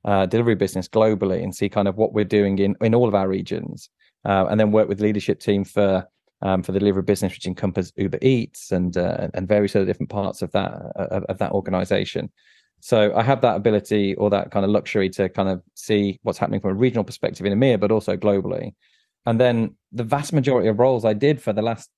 [0.04, 3.14] uh, delivery business globally and see kind of what we're doing in in all of
[3.14, 3.90] our regions,
[4.24, 6.04] uh, and then work with leadership team for
[6.42, 10.42] um, for the delivery business, which encompasses Uber Eats and and various other different parts
[10.42, 12.30] of that of, of that organization.
[12.80, 16.38] So I have that ability or that kind of luxury to kind of see what's
[16.38, 18.74] happening from a regional perspective in EMEA, but also globally.
[19.24, 21.90] And then the vast majority of roles I did for the last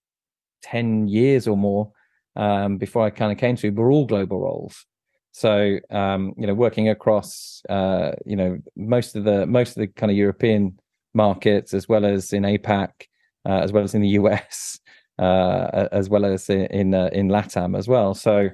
[0.62, 1.92] 10 years or more
[2.36, 4.86] um, before I kind of came to were all global roles.
[5.32, 9.86] So um, you know, working across uh, you know most of the most of the
[9.88, 10.80] kind of European
[11.14, 13.04] markets, as well as in APAC, uh,
[13.52, 14.78] as well as in the US,
[15.18, 18.14] uh, as well as in in, uh, in LATAM as well.
[18.14, 18.50] So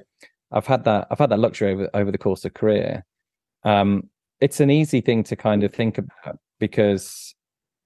[0.51, 3.05] I've had that I've had that luxury over over the course of career.
[3.63, 4.09] Um,
[4.41, 7.35] it's an easy thing to kind of think about because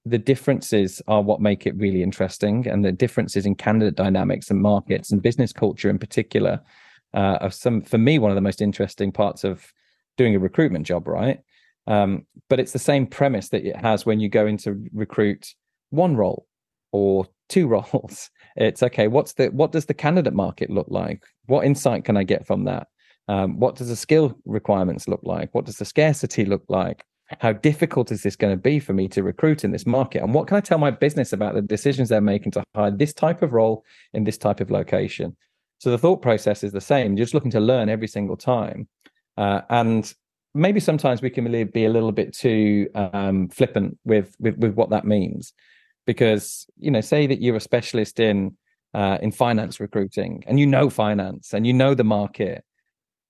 [0.04, 4.60] the differences are what make it really interesting, and the differences in candidate dynamics and
[4.60, 6.60] markets and business culture in particular
[7.14, 9.72] uh, are some for me one of the most interesting parts of
[10.16, 11.06] doing a recruitment job.
[11.08, 11.40] Right,
[11.86, 15.54] um, but it's the same premise that it has when you go into recruit
[15.90, 16.46] one role
[16.92, 18.30] or two roles.
[18.56, 21.22] It's okay what's the what does the candidate market look like?
[21.46, 22.88] What insight can i get from that?
[23.28, 25.54] Um, what does the skill requirements look like?
[25.54, 27.04] What does the scarcity look like?
[27.38, 30.22] How difficult is this going to be for me to recruit in this market?
[30.22, 33.12] And what can i tell my business about the decisions they're making to hire this
[33.12, 35.36] type of role in this type of location?
[35.78, 38.88] So the thought process is the same you're just looking to learn every single time.
[39.36, 40.12] Uh, and
[40.54, 44.90] maybe sometimes we can be a little bit too um, flippant with, with with what
[44.90, 45.52] that means
[46.12, 48.56] because you know say that you're a specialist in
[48.94, 52.64] uh, in finance recruiting and you know finance and you know the market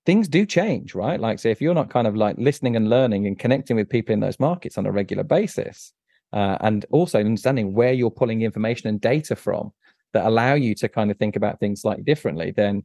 [0.07, 1.21] things do change right?
[1.21, 4.15] Like say if you're not kind of like listening and learning and connecting with people
[4.15, 5.93] in those markets on a regular basis
[6.33, 9.73] uh, and also understanding where you're pulling information and data from
[10.15, 12.83] that allow you to kind of think about things slightly differently then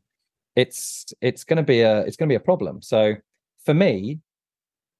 [0.57, 2.81] it's it's going to be a it's going to be a problem.
[2.81, 3.15] So
[3.65, 4.19] for me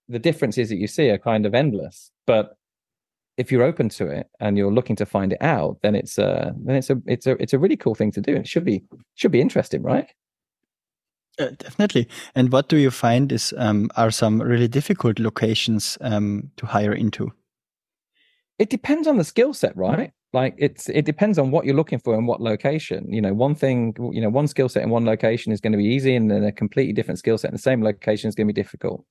[0.08, 2.56] the differences that you see are kind of endless but
[3.38, 6.54] if you're open to it and you're looking to find it out, then it's a
[6.64, 8.36] then it's a it's a it's a really cool thing to do.
[8.36, 8.84] It should be
[9.16, 10.08] should be interesting, right?
[11.38, 12.08] Uh, definitely.
[12.34, 16.94] And what do you find is um, are some really difficult locations um, to hire
[16.94, 17.34] into?
[18.58, 20.12] It depends on the skill set, right?
[20.32, 23.12] Like it's it depends on what you're looking for and what location.
[23.12, 25.78] You know, one thing, you know, one skill set in one location is going to
[25.78, 28.48] be easy, and then a completely different skill set in the same location is going
[28.48, 29.06] to be difficult.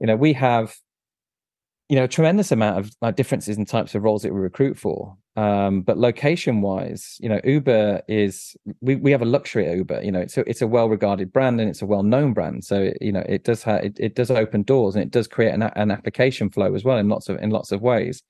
[0.00, 0.76] You know, we have
[1.88, 5.16] you know, tremendous amount of like differences in types of roles that we recruit for.
[5.36, 10.02] Um, but location wise, you know, Uber is we, we have a luxury at Uber.
[10.02, 12.64] You know, it's a, it's a well regarded brand and it's a well known brand.
[12.64, 15.54] So you know, it does have it, it does open doors and it does create
[15.54, 18.22] an, an application flow as well in lots of in lots of ways.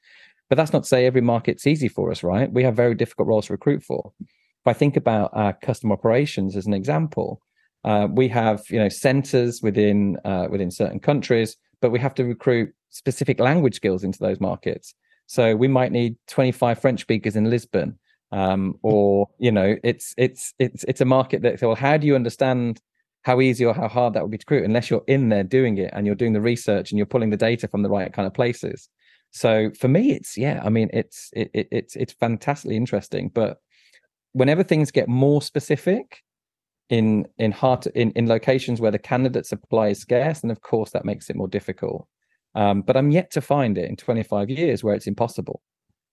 [0.49, 2.51] But that's not to say every market's easy for us, right?
[2.53, 4.12] We have very difficult roles to recruit for.
[4.21, 7.42] If I think about our custom operations as an example,
[7.85, 12.25] uh, we have you know centers within uh, within certain countries, but we have to
[12.25, 14.95] recruit specific language skills into those markets.
[15.27, 17.99] So we might need 25 French speakers in Lisbon,
[18.33, 22.14] um, or you know, it's it's it's it's a market that well, how do you
[22.14, 22.81] understand
[23.23, 25.77] how easy or how hard that would be to recruit unless you're in there doing
[25.77, 28.27] it and you're doing the research and you're pulling the data from the right kind
[28.27, 28.88] of places.
[29.31, 33.59] So for me, it's yeah, I mean, it's it, it it's it's fantastically interesting, but
[34.33, 36.23] whenever things get more specific
[36.88, 40.61] in in hard to, in in locations where the candidate supply is scarce, and of
[40.61, 42.07] course that makes it more difficult.
[42.55, 45.61] Um, but I'm yet to find it in 25 years where it's impossible.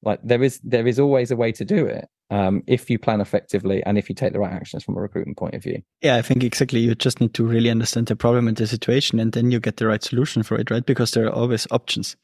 [0.04, 3.22] Like there is there is always a way to do it um, if you plan
[3.22, 5.82] effectively and if you take the right actions from a recruitment point of view.
[6.02, 6.80] Yeah, I think exactly.
[6.80, 9.78] You just need to really understand the problem and the situation, and then you get
[9.78, 10.86] the right solution for it, right?
[10.86, 12.16] Because there are always options.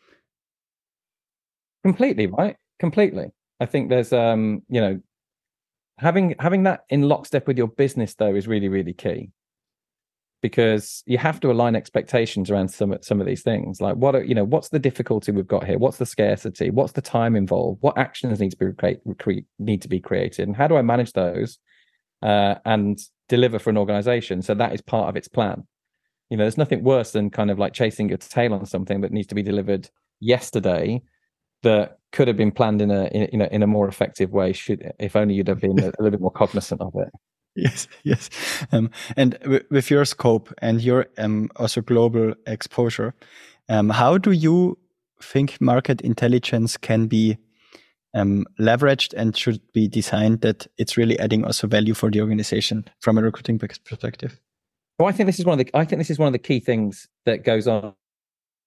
[1.84, 2.56] Completely right.
[2.80, 3.32] Completely.
[3.60, 5.00] I think there's um, you know,
[6.02, 9.32] having having that in lockstep with your business though is really really key
[10.42, 13.80] because you have to align expectations around some some of these things.
[13.80, 15.78] Like what are, you know, what's the difficulty we've got here?
[15.78, 16.72] What's the scarcity?
[16.72, 17.82] What's the time involved?
[17.82, 21.14] What actions need to be cre- need to be created, and how do I manage
[21.14, 21.60] those
[22.24, 24.42] uh, and deliver for an organization?
[24.42, 25.68] So that is part of its plan.
[26.30, 29.12] You know, there's nothing worse than kind of like chasing your tail on something that
[29.12, 31.02] needs to be delivered yesterday
[31.64, 34.54] that could have been planned in a in, you know in a more effective way.
[34.54, 37.10] Should if only you'd have been a, little bit more cognizant of it.
[37.54, 38.30] Yes, yes.
[38.72, 39.38] Um, and
[39.70, 43.14] with your scope and your um, also global exposure,
[43.68, 44.78] um, how do you
[45.22, 47.38] think market intelligence can be
[48.14, 52.86] um, leveraged and should be designed that it's really adding also value for the organization
[53.02, 54.40] from a recruiting perspective?
[54.98, 56.40] Well, I think this is one of the I think this is one of the
[56.40, 57.94] key things that goes on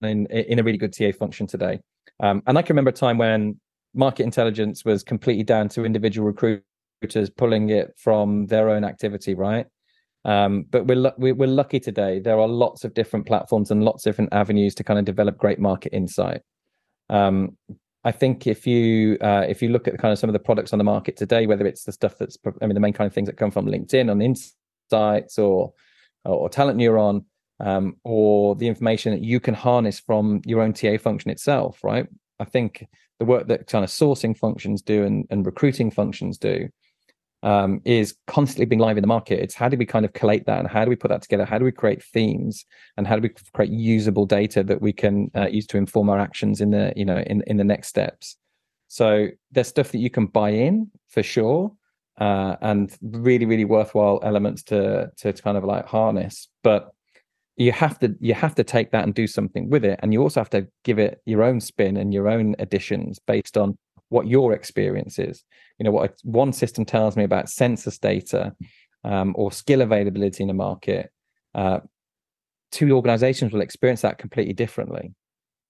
[0.03, 1.81] in in a really good TA function today.
[2.21, 3.61] Um, and I can remember a time when
[3.95, 9.67] market intelligence was completely down to individual recruiters pulling it from their own activity, right?
[10.25, 12.19] Um, but we're, we're lucky today.
[12.19, 15.37] There are lots of different platforms and lots of different avenues to kind of develop
[15.37, 16.41] great market insight.
[17.11, 17.57] Um,
[18.05, 20.73] I think if you uh, if you look at kind of some of the products
[20.73, 23.15] on the market today, whether it's the stuff that's I mean the main kind of
[23.15, 25.73] things that come from LinkedIn on insights or
[26.25, 27.25] or TalentNeuron,
[27.61, 32.07] um, or the information that you can harness from your own TA function itself, right?
[32.41, 32.87] I think
[33.19, 36.69] the work that kind of sourcing functions do and, and recruiting functions do
[37.45, 39.39] um, is constantly being live in the market.
[39.39, 41.45] It's how do we kind of collate that and how do we put that together?
[41.45, 42.65] How do we create themes
[42.97, 46.19] and how do we create usable data that we can uh, use to inform our
[46.19, 48.37] actions in the you know in in the next steps?
[48.89, 51.73] So there's stuff that you can buy in for sure,
[52.19, 56.95] uh, and really really worthwhile elements to, to to kind of like harness, but
[57.57, 60.21] you have to you have to take that and do something with it and you
[60.21, 64.27] also have to give it your own spin and your own additions based on what
[64.27, 65.45] your experience is.
[65.79, 68.55] You know what one system tells me about census data
[69.05, 71.11] um, or skill availability in the market
[71.55, 71.81] uh,
[72.73, 75.15] two organizations will experience that completely differently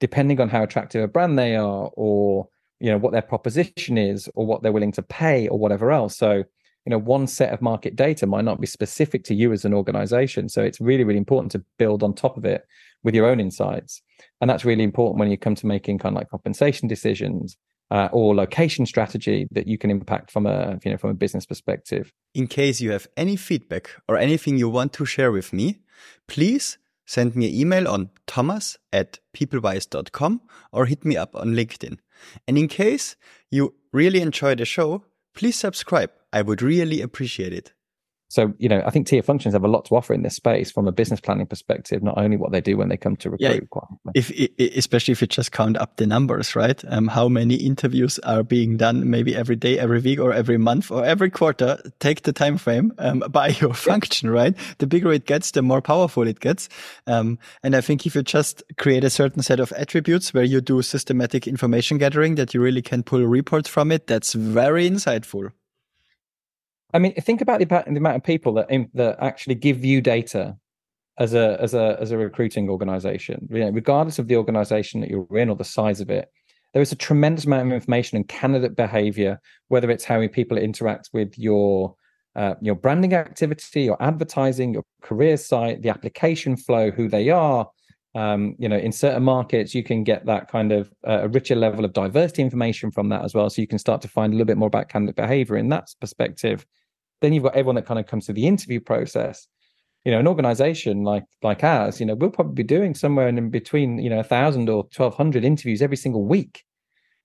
[0.00, 2.48] depending on how attractive a brand they are or
[2.80, 6.16] you know what their proposition is or what they're willing to pay or whatever else.
[6.16, 6.44] So
[6.84, 9.74] you know one set of market data might not be specific to you as an
[9.74, 10.48] organization.
[10.48, 12.64] So it's really really important to build on top of it
[13.02, 14.02] with your own insights.
[14.40, 17.56] And that's really important when you come to making kind of like compensation decisions
[17.90, 21.46] uh, or location strategy that you can impact from a you know from a business
[21.46, 22.12] perspective.
[22.34, 25.80] In case you have any feedback or anything you want to share with me
[26.26, 30.40] please send me an email on thomas at pplwise.com
[30.72, 31.98] or hit me up on linkedin.
[32.48, 33.16] And in case
[33.50, 37.72] you really enjoy the show please subscribe I would really appreciate it.
[38.28, 40.68] So, you know, I think TA functions have a lot to offer in this space
[40.68, 43.46] from a business planning perspective, not only what they do when they come to recruit.
[43.46, 44.32] Yeah, if,
[44.76, 46.82] especially if you just count up the numbers, right?
[46.88, 50.90] Um, how many interviews are being done maybe every day, every week, or every month,
[50.90, 51.78] or every quarter?
[52.00, 54.34] Take the time frame um, by your function, yeah.
[54.34, 54.54] right?
[54.78, 56.68] The bigger it gets, the more powerful it gets.
[57.06, 60.60] Um, and I think if you just create a certain set of attributes where you
[60.60, 65.52] do systematic information gathering that you really can pull reports from it, that's very insightful.
[66.94, 70.56] I mean, think about the, the amount of people that that actually give you data
[71.18, 73.46] as a as a as a recruiting organization.
[73.50, 76.30] You know, regardless of the organization that you're in or the size of it,
[76.72, 81.10] there is a tremendous amount of information and candidate behavior, whether it's how people interact
[81.12, 81.96] with your
[82.36, 87.68] uh, your branding activity, your advertising, your career site, the application flow, who they are.
[88.16, 91.56] Um, you know, in certain markets, you can get that kind of uh, a richer
[91.56, 93.50] level of diversity information from that as well.
[93.50, 95.88] So you can start to find a little bit more about candidate behavior in that
[96.00, 96.64] perspective.
[97.24, 99.48] Then you've got everyone that kind of comes through the interview process.
[100.04, 103.48] You know, an organization like like ours, you know, we'll probably be doing somewhere in
[103.48, 106.62] between, you know, a thousand or twelve hundred interviews every single week.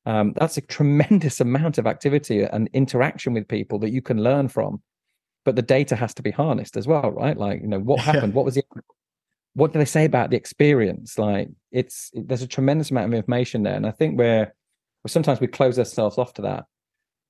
[0.05, 4.47] Um, that's a tremendous amount of activity and interaction with people that you can learn
[4.47, 4.81] from.
[5.43, 7.35] But the data has to be harnessed as well, right?
[7.35, 8.33] Like, you know, what happened?
[8.33, 8.63] What was the
[9.55, 11.19] what do they say about the experience?
[11.19, 14.53] Like, it's there's a tremendous amount of information there, and I think we're
[15.07, 16.65] sometimes we close ourselves off to that.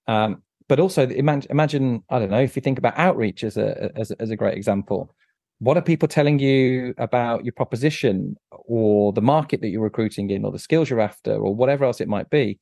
[0.08, 3.92] Um, but also imagine, imagine i don't know if you think about outreach as a
[3.98, 5.14] as, as a great example
[5.58, 10.46] what are people telling you about your proposition or the market that you're recruiting in
[10.46, 12.58] or the skills you're after or whatever else it might be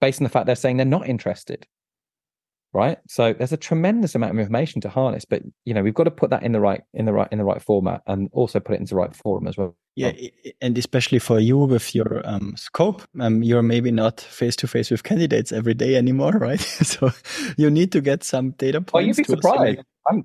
[0.00, 1.64] based on the fact they're saying they're not interested
[2.72, 2.98] right?
[3.08, 6.10] So there's a tremendous amount of information to harness but you know we've got to
[6.10, 8.74] put that in the right in the right in the right format and also put
[8.74, 9.76] it into the right forum as well.
[9.94, 10.12] Yeah
[10.60, 14.90] and especially for you with your um, scope um, you're maybe not face to face
[14.90, 16.60] with candidates every day anymore right?
[16.60, 17.10] So
[17.56, 19.80] you need to get some data points oh you'd be surprised.
[20.10, 20.24] i'm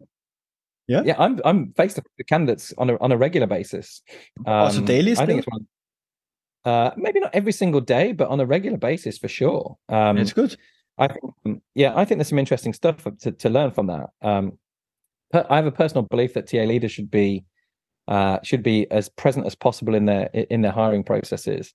[0.88, 1.02] yeah?
[1.04, 4.02] Yeah i'm i'm face to face with candidates on a on a regular basis.
[4.46, 5.68] Um, also daily i think it's one
[6.68, 9.78] uh, maybe not every single day, but on a regular basis for sure.
[9.88, 10.58] Um, it's good.
[10.98, 14.10] I think, um, yeah, I think there's some interesting stuff to, to learn from that.
[14.22, 14.58] Um,
[15.34, 17.46] I have a personal belief that TA leaders should be
[18.08, 21.74] uh, should be as present as possible in their in their hiring processes.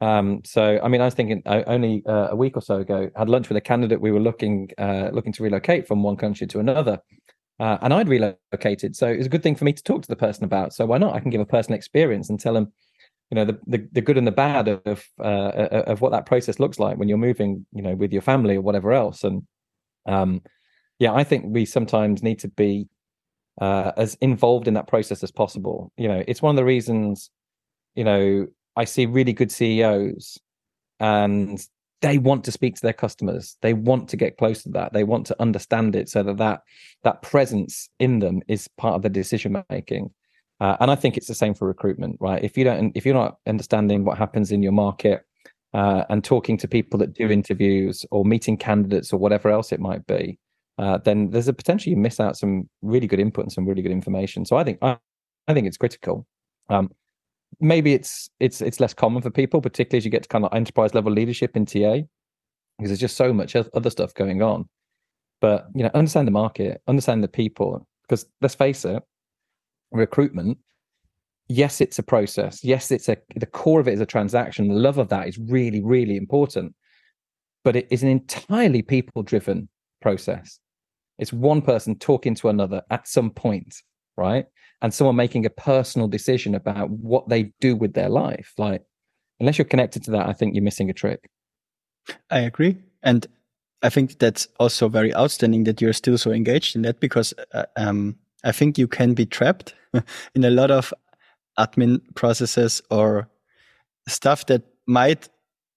[0.00, 3.28] Um, so, I mean, I was thinking only uh, a week or so ago, had
[3.28, 4.00] lunch with a candidate.
[4.00, 7.00] We were looking uh, looking to relocate from one country to another,
[7.60, 8.96] uh, and I'd relocated.
[8.96, 10.72] So it was a good thing for me to talk to the person about.
[10.72, 11.14] So why not?
[11.14, 12.72] I can give a personal experience and tell them
[13.32, 15.24] you know the, the, the good and the bad of uh,
[15.86, 18.60] of what that process looks like when you're moving you know with your family or
[18.60, 19.24] whatever else.
[19.24, 19.44] And
[20.04, 20.42] um
[20.98, 22.88] yeah i think we sometimes need to be
[23.60, 25.92] uh, as involved in that process as possible.
[25.96, 27.30] You know it's one of the reasons
[27.94, 30.38] you know i see really good ceos
[31.00, 31.58] and
[32.02, 33.56] they want to speak to their customers.
[33.62, 34.92] They want to get close to that.
[34.92, 36.62] They want to understand it so that that,
[37.04, 40.10] that presence in them is part of the decision making
[40.62, 42.42] uh, and i think it's the same for recruitment right?
[42.42, 45.18] If you don't if you're not understanding what happens in your market
[45.74, 49.80] uh, and talking to people that do interviews or meeting candidates or whatever else it
[49.80, 50.38] might be
[50.78, 53.82] uh, then there's a potential you miss out some really good input and some really
[53.82, 54.44] good information.
[54.44, 54.96] So i think i,
[55.48, 56.26] I think it's critical.
[56.68, 56.90] Um,
[57.60, 60.54] maybe it's it's it's less common for people, particularly as you get to kind of
[60.54, 62.00] enterprise level leadership in TA,
[62.78, 64.68] because there's just so much other stuff going on.
[65.40, 69.02] But you know, understand the market, understand the people, because let's face it,
[69.92, 70.58] recruitment.
[71.48, 72.64] Yes, it's a process.
[72.64, 74.68] Yes, it's a the core of it is a transaction.
[74.68, 76.74] The love of that is really, really important.
[77.64, 79.68] But it is an entirely people driven
[80.00, 80.58] process.
[81.18, 83.76] It's one person talking to another at some point,
[84.16, 84.46] right?
[84.82, 88.52] and someone making a personal decision about what they do with their life.
[88.58, 88.82] Like,
[89.38, 91.30] unless you're connected to that, I think you're missing a trick.
[92.30, 92.76] I agree.
[93.04, 93.26] And
[93.82, 97.64] I think that's also very outstanding that you're still so engaged in that because uh,
[97.76, 99.74] um, I think you can be trapped
[100.34, 100.92] in a lot of
[101.58, 103.28] admin processes or
[104.08, 105.28] stuff that might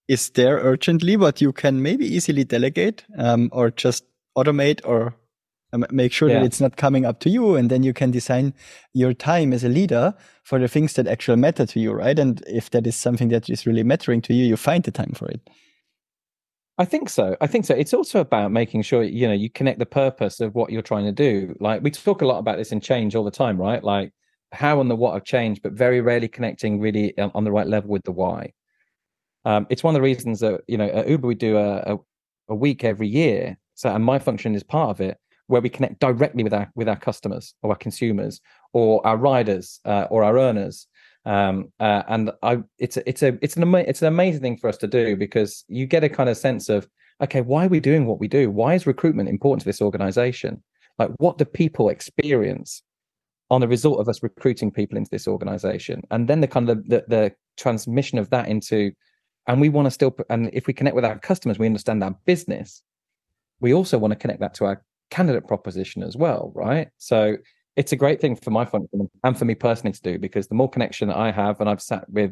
[0.08, 4.04] is there urgently, but you can maybe easily delegate um, or just
[4.38, 5.16] automate or
[5.92, 6.40] make sure yeah.
[6.40, 8.54] that it's not coming up to you and then you can design
[8.94, 10.14] your time as a leader
[10.44, 13.50] for the things that actually matter to you right and if that is something that
[13.50, 15.50] is really mattering to you you find the time for it
[16.78, 17.36] i think so.
[17.42, 17.74] I think so.
[17.74, 21.06] It's also about making sure you know you connect the purpose of what you're trying
[21.06, 21.56] to do.
[21.60, 23.84] Like we talk a lot about this in change all the time right?
[23.84, 24.12] Like
[24.52, 27.90] how and the what of change but very rarely connecting really on the right level
[27.90, 28.54] with the why.
[29.46, 31.98] Um, it's one of the reasons that you know at uber we do a, a,
[32.50, 33.58] a week every year.
[33.76, 35.18] So and my function is part of it
[35.48, 38.42] where we connect directly with our with our customers or our consumers
[38.74, 40.88] or our riders uh, or our earners.
[41.26, 44.58] Um, uh, and I, it's a, it's a it's an ama- it's an amazing thing
[44.58, 46.88] for us to do because you get a kind of sense of
[47.22, 48.50] okay, why are we doing what we do?
[48.50, 50.62] Why is recruitment important to this organization?
[50.98, 52.84] Like, what do people experience
[53.50, 56.02] on the result of us recruiting people into this organization?
[56.12, 58.92] And then the kind of the, the, the transmission of that into,
[59.48, 62.16] and we want to still, and if we connect with our customers, we understand our
[62.26, 62.84] business.
[63.60, 66.90] We also want to connect that to our candidate proposition as well, right?
[66.98, 67.38] So
[67.76, 70.56] it's a great thing for my function and for me personally to do because the
[70.56, 72.32] more connection that I have, and I've sat with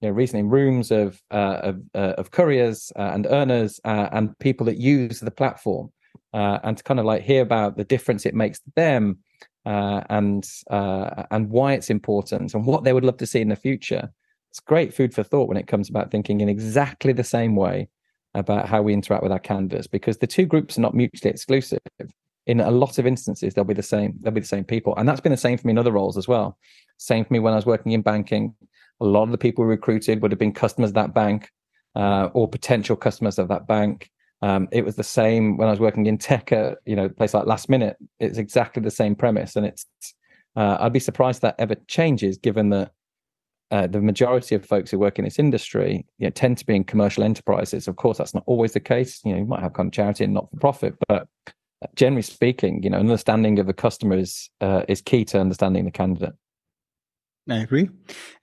[0.00, 4.38] you know recently rooms of uh, of, uh, of couriers uh, and earners uh, and
[4.38, 5.90] people that use the platform,
[6.32, 9.18] uh, and to kind of like hear about the difference it makes to them
[9.66, 13.56] uh, and and why it's important and what they would love to see in the
[13.56, 14.12] future.
[14.50, 17.88] It's great food for thought when it comes about thinking in exactly the same way
[18.34, 21.80] about how we interact with our candidates because the two groups are not mutually exclusive.
[22.46, 24.18] In a lot of instances, they'll be the same.
[24.20, 26.16] They'll be the same people, and that's been the same for me in other roles
[26.16, 26.58] as well.
[26.98, 28.54] Same for me when I was working in banking.
[29.00, 31.50] A lot of the people recruited would have been customers of that bank
[31.96, 34.10] uh, or potential customers of that bank.
[34.42, 37.46] Um, it was the same when I was working in tech you know place like
[37.46, 37.96] Last Minute.
[38.20, 39.86] It's exactly the same premise, and it's
[40.56, 42.92] uh, I'd be surprised that ever changes, given that
[43.70, 46.76] uh, the majority of folks who work in this industry you know, tend to be
[46.76, 47.88] in commercial enterprises.
[47.88, 49.20] Of course, that's not always the case.
[49.24, 51.26] You know, you might have kind of charity and not for profit, but
[51.94, 55.90] generally speaking, you know, understanding of the customer is uh, is key to understanding the
[55.90, 56.34] candidate.
[57.48, 57.90] I agree.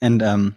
[0.02, 0.56] And um,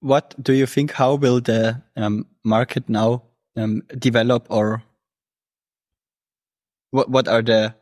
[0.00, 0.92] what do you think?
[0.92, 3.22] How will the um, market now
[3.56, 4.82] um, develop, or
[6.90, 7.74] what what are the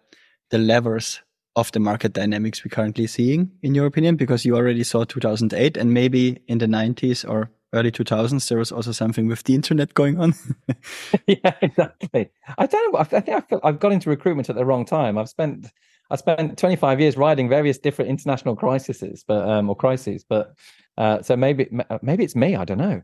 [0.51, 1.21] the levers
[1.55, 4.17] of the market dynamics we're currently seeing, in your opinion?
[4.17, 8.73] Because you already saw 2008 and maybe in the 90s or early 2000s, there was
[8.73, 10.35] also something with the internet going on.
[11.27, 12.31] yeah, exactly.
[12.59, 12.99] I don't know.
[12.99, 15.19] I think I feel I've got into recruitment at the wrong time.
[15.19, 15.67] I've spent
[16.11, 20.25] I spent 25 years riding various different international crises, but um, or crises.
[20.29, 20.55] But
[20.99, 21.71] uh, so maybe
[22.03, 22.55] maybe it's me.
[22.55, 23.03] I don't know.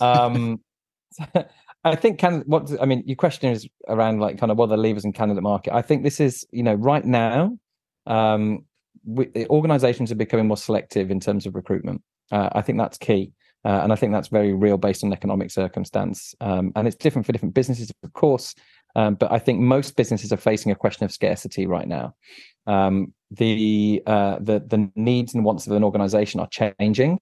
[0.00, 0.60] Um,
[1.84, 3.02] I think can what I mean.
[3.06, 5.74] Your question is around like kind of what are the levers in candidate market.
[5.74, 7.58] I think this is you know right now
[8.06, 8.66] um,
[9.06, 12.02] we, organizations are becoming more selective in terms of recruitment.
[12.30, 13.32] Uh, I think that's key.
[13.64, 16.34] Uh, and I think that's very real based on economic circumstance.
[16.40, 18.54] Um, and it's different for different businesses, of course.
[18.96, 22.14] Um, but I think most businesses are facing a question of scarcity right now.
[22.66, 27.20] Um, the, uh, the the needs and wants of an organization are changing.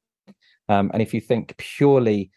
[0.69, 2.31] Um, and if you think purely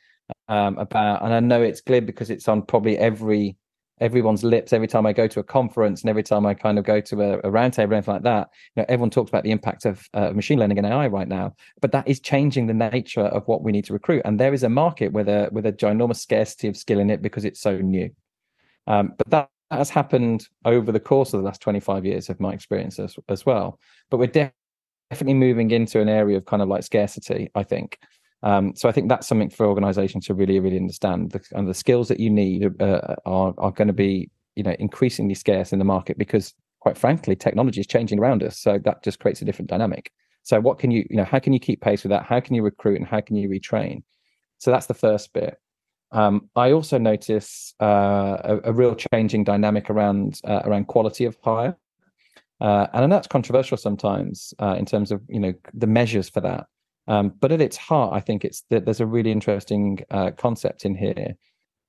[0.48, 3.56] um, about, and I know it's clear because it's on probably every
[4.02, 6.84] everyone's lips every time I go to a conference and every time I kind of
[6.84, 8.50] go to a, a roundtable or anything like that.
[8.76, 11.56] You know, everyone talks about the impact of uh, machine learning and AI right now,
[11.82, 14.24] but that is changing the nature of what we need to recruit.
[14.26, 17.22] And there is a market with a with a ginormous scarcity of skill in it
[17.22, 18.10] because it's so new.
[18.88, 22.52] Um, but that has happened over the course of the last 25 years of my
[22.54, 23.80] experience as, as well.
[24.10, 24.52] But we're
[25.12, 27.98] definitely moving into an area of kind of like scarcity, I think.
[28.44, 31.32] Um, so I think that's something for organizations to really, really understand.
[31.32, 34.76] The, and the skills that you need uh, are, are going to be, you know,
[34.80, 38.60] increasingly scarce in the market because, quite frankly, technology is changing around us.
[38.60, 40.12] So that just creates a different dynamic.
[40.44, 42.24] So what can you, you know, how can you keep pace with that?
[42.24, 44.04] How can you recruit and how can you retrain?
[44.58, 45.60] So that's the first bit.
[46.12, 51.38] Um, I also notice uh, a, a, real changing dynamic around uh, around quality of
[51.42, 51.78] hire,
[52.60, 56.68] uh, and that's controversial sometimes uh, in terms of you know the measures for that.
[57.08, 60.86] Um, but at its heart, I think it's that there's a really interesting uh, concept
[60.86, 61.36] in here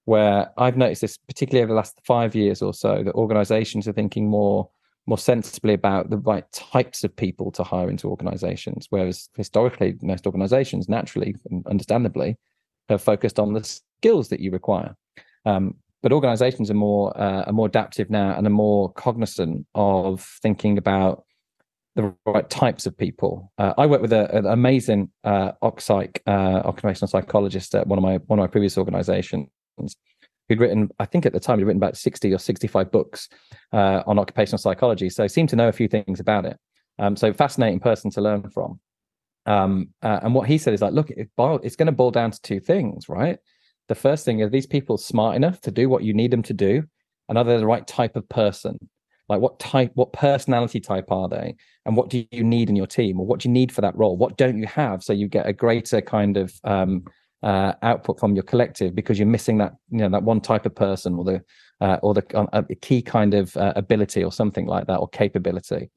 [0.05, 3.93] where I've noticed this, particularly over the last five years or so, that organisations are
[3.93, 4.69] thinking more
[5.07, 8.87] more sensibly about the right types of people to hire into organizations.
[8.91, 12.37] Whereas historically, most organizations, naturally and understandably,
[12.89, 14.97] have focused on the skills that you require.
[15.45, 20.21] Um, but organizations are more uh, are more adaptive now and are more cognizant of
[20.43, 21.25] thinking about
[21.95, 23.53] the right types of people.
[23.59, 28.17] Uh, I work with a, an amazing uh, uh, occupational psychologist at one of my
[28.27, 29.49] one of my previous organizations
[30.49, 33.29] who'd written, I think at the time, he'd written about 60 or 65 books
[33.73, 35.09] uh, on occupational psychology.
[35.09, 36.59] So seemed to know a few things about it.
[36.99, 38.81] Um, so fascinating person to learn from.
[39.47, 42.11] Um, uh, and what he said is like, look, it boil, it's going to boil
[42.11, 43.39] down to two things, right?
[43.89, 46.55] The first thing are these people smart enough to do what you need them to
[46.55, 46.85] do,
[47.29, 48.79] and are they the right type of person?
[49.29, 51.55] Like what type, what personality type are they,
[51.87, 53.97] and what do you need in your team, or what do you need for that
[53.97, 54.17] role?
[54.17, 55.03] What don't you have?
[55.03, 57.05] So you get a greater kind of um,
[57.43, 60.75] uh, output from your collective because you're missing that you know that one type of
[60.75, 61.43] person or the
[61.81, 65.91] uh, or the uh, key kind of uh, ability or something like that or capability.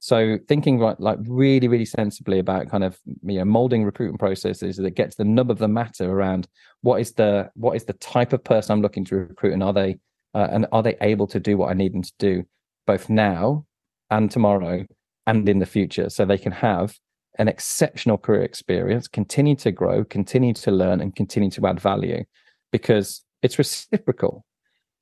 [0.00, 4.76] So thinking right like really really sensibly about kind of you know molding recruitment processes
[4.76, 6.48] that gets the nub of the matter around
[6.80, 9.72] what is the what is the type of person i'm looking to recruit and are
[9.72, 9.96] they
[10.34, 12.44] uh, and are they able to do what i need them to do
[12.86, 13.64] both now
[14.10, 14.84] and tomorrow
[15.26, 16.94] and in the future so they can have
[17.38, 22.24] an exceptional career experience, continue to grow, continue to learn, and continue to add value
[22.70, 24.44] because it's reciprocal.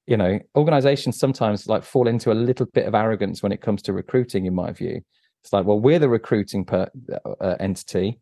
[0.06, 3.82] You know, organizations sometimes like fall into a little bit of arrogance when it comes
[3.82, 5.00] to recruiting, in my view.
[5.42, 6.88] It's like, well, we're the recruiting per,
[7.40, 8.20] uh, entity.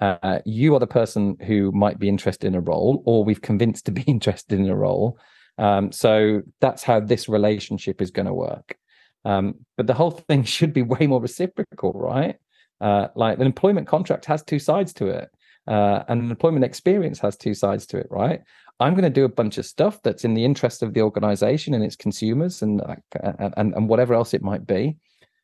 [0.00, 3.86] Uh, you are the person who might be interested in a role, or we've convinced
[3.86, 5.18] to be interested in a role.
[5.58, 8.76] Um, so that's how this relationship is going to work.
[9.24, 12.36] Um, but the whole thing should be way more reciprocal, right?
[12.80, 15.30] Uh, like an employment contract has two sides to it,
[15.66, 18.40] uh, and an employment experience has two sides to it, right?
[18.80, 21.74] I'm going to do a bunch of stuff that's in the interest of the organization
[21.74, 22.80] and its consumers and
[23.22, 24.96] and, and whatever else it might be.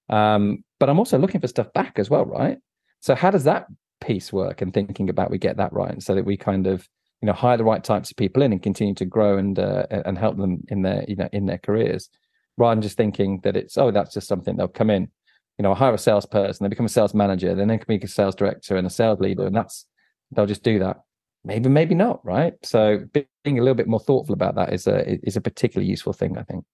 [0.09, 2.59] Um, but I'm also looking for stuff back as well, right?
[3.01, 3.67] So how does that
[4.01, 6.89] piece work and thinking about we get that right so that we kind of
[7.27, 9.87] you know hire the right types of people in and continue to grow and uh,
[9.91, 12.09] and help them in their you know in their careers
[12.57, 15.11] rather than just thinking that it's oh that's just something they'll come in
[15.59, 18.09] you know, hire a salesperson, they become a sales manager, then they can be a
[18.09, 19.87] sales director and a sales leader, and that's
[20.33, 20.99] they'll just do that.
[21.45, 22.55] Maybe, maybe not, right?
[22.62, 26.12] So being a little bit more thoughtful about that is a is a particularly useful
[26.12, 26.64] thing, I think.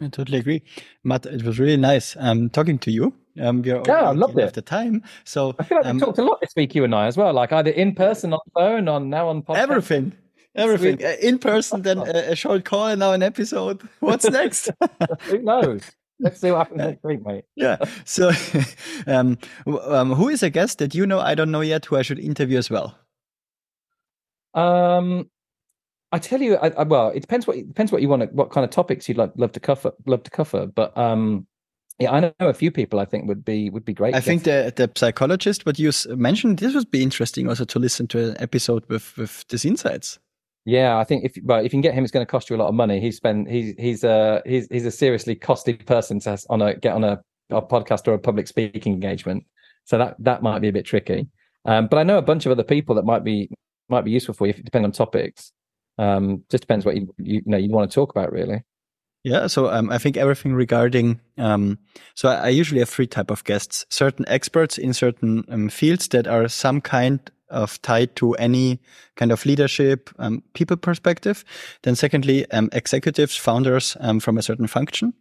[0.00, 0.62] I totally agree,
[1.04, 1.26] Matt.
[1.26, 3.14] It was really nice um, talking to you.
[3.38, 4.54] Um, yeah, I loved it.
[4.54, 6.94] The time, so I feel like um, we talked a lot this week, you and
[6.94, 7.32] I as well.
[7.32, 9.56] Like either in person, on the phone, on now on podcast.
[9.56, 10.12] Everything,
[10.56, 11.82] everything uh, in person.
[11.82, 13.88] Then a, a short call, and now an episode.
[14.00, 14.70] What's next?
[15.22, 15.82] Who knows?
[16.20, 17.44] Let's see what happens next week, mate.
[17.56, 17.78] Yeah.
[18.04, 18.30] So,
[19.06, 22.02] um, um, who is a guest that you know I don't know yet who I
[22.02, 22.98] should interview as well?
[24.52, 25.30] Um,
[26.12, 28.28] I tell you, I, I, well, it depends what it depends what you want, to,
[28.28, 30.66] what kind of topics you'd like love to cover, love to cover.
[30.66, 31.46] But um,
[32.00, 34.14] yeah, I know a few people I think would be would be great.
[34.14, 38.06] I think the the psychologist, what you mentioned, this would be interesting also to listen
[38.08, 40.18] to an episode with with these insights.
[40.64, 42.56] Yeah, I think if well, if you can get him, it's going to cost you
[42.56, 43.00] a lot of money.
[43.00, 46.94] He's spent he's he's a he's he's a seriously costly person to on a get
[46.94, 47.20] on a,
[47.50, 49.44] a podcast or a public speaking engagement.
[49.84, 51.28] So that that might be a bit tricky.
[51.66, 53.50] Um, but I know a bunch of other people that might be
[53.90, 55.52] might be useful for you, depending on topics.
[55.98, 58.62] Um, just depends what you, you, you know you want to talk about, really.
[59.22, 61.20] Yeah, so um, I think everything regarding.
[61.36, 61.78] Um,
[62.14, 66.08] so I, I, usually have three type of guests: certain experts in certain um, fields
[66.08, 68.78] that are some kind of tied to any
[69.16, 71.44] kind of leadership, um, people perspective.
[71.82, 75.12] Then secondly, um, executives, founders um, from a certain function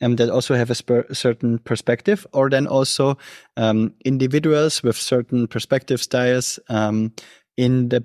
[0.00, 3.18] that also have a certain perspective, or then also
[3.56, 7.12] um, individuals with certain perspective styles um,
[7.56, 8.04] in the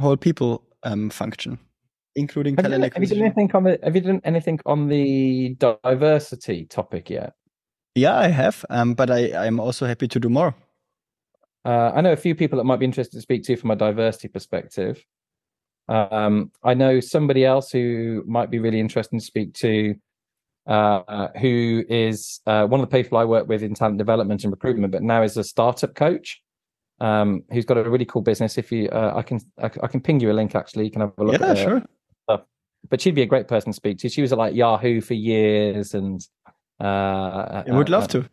[0.00, 0.64] whole people
[1.10, 1.58] function,
[2.18, 4.88] including have talent you, have you done anything on the Have you done anything on
[4.88, 7.34] the diversity topic yet?
[7.94, 8.64] Yeah, I have,
[8.96, 10.54] but I, I'm also happy to do more.
[11.64, 13.76] Uh, I know a few people that might be interested to speak to from a
[13.76, 15.04] diversity perspective.
[15.88, 19.94] Um, I know somebody else who might be really interesting to speak to,
[20.66, 24.52] uh, who is uh, one of the people I work with in talent development and
[24.52, 26.40] recruitment, but now is a startup coach.
[27.00, 28.58] um, who's got a really cool business.
[28.58, 30.54] If you, uh, I can, I, I can ping you a link.
[30.54, 31.40] Actually, you can have a look.
[31.40, 31.78] Yeah, sure.
[31.78, 31.90] Stuff.
[32.88, 34.08] But she'd be a great person to speak to.
[34.08, 36.26] She was at like Yahoo for years, and
[36.80, 38.28] uh, I would uh, love uh, to.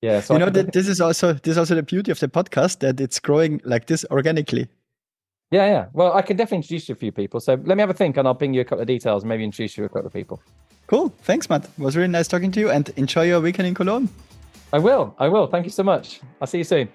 [0.00, 2.20] Yeah, so you I know that this is also this is also the beauty of
[2.20, 4.68] the podcast that it's growing like this organically.
[5.50, 5.86] Yeah, yeah.
[5.92, 7.40] Well, I can definitely introduce you to a few people.
[7.40, 9.28] So let me have a think, and I'll ping you a couple of details, and
[9.28, 10.40] maybe introduce you to a couple of people.
[10.86, 11.12] Cool.
[11.22, 11.64] Thanks, Matt.
[11.64, 14.08] It was really nice talking to you and enjoy your weekend in Cologne.
[14.72, 15.14] I will.
[15.18, 15.46] I will.
[15.46, 16.20] Thank you so much.
[16.40, 16.88] I'll see you soon.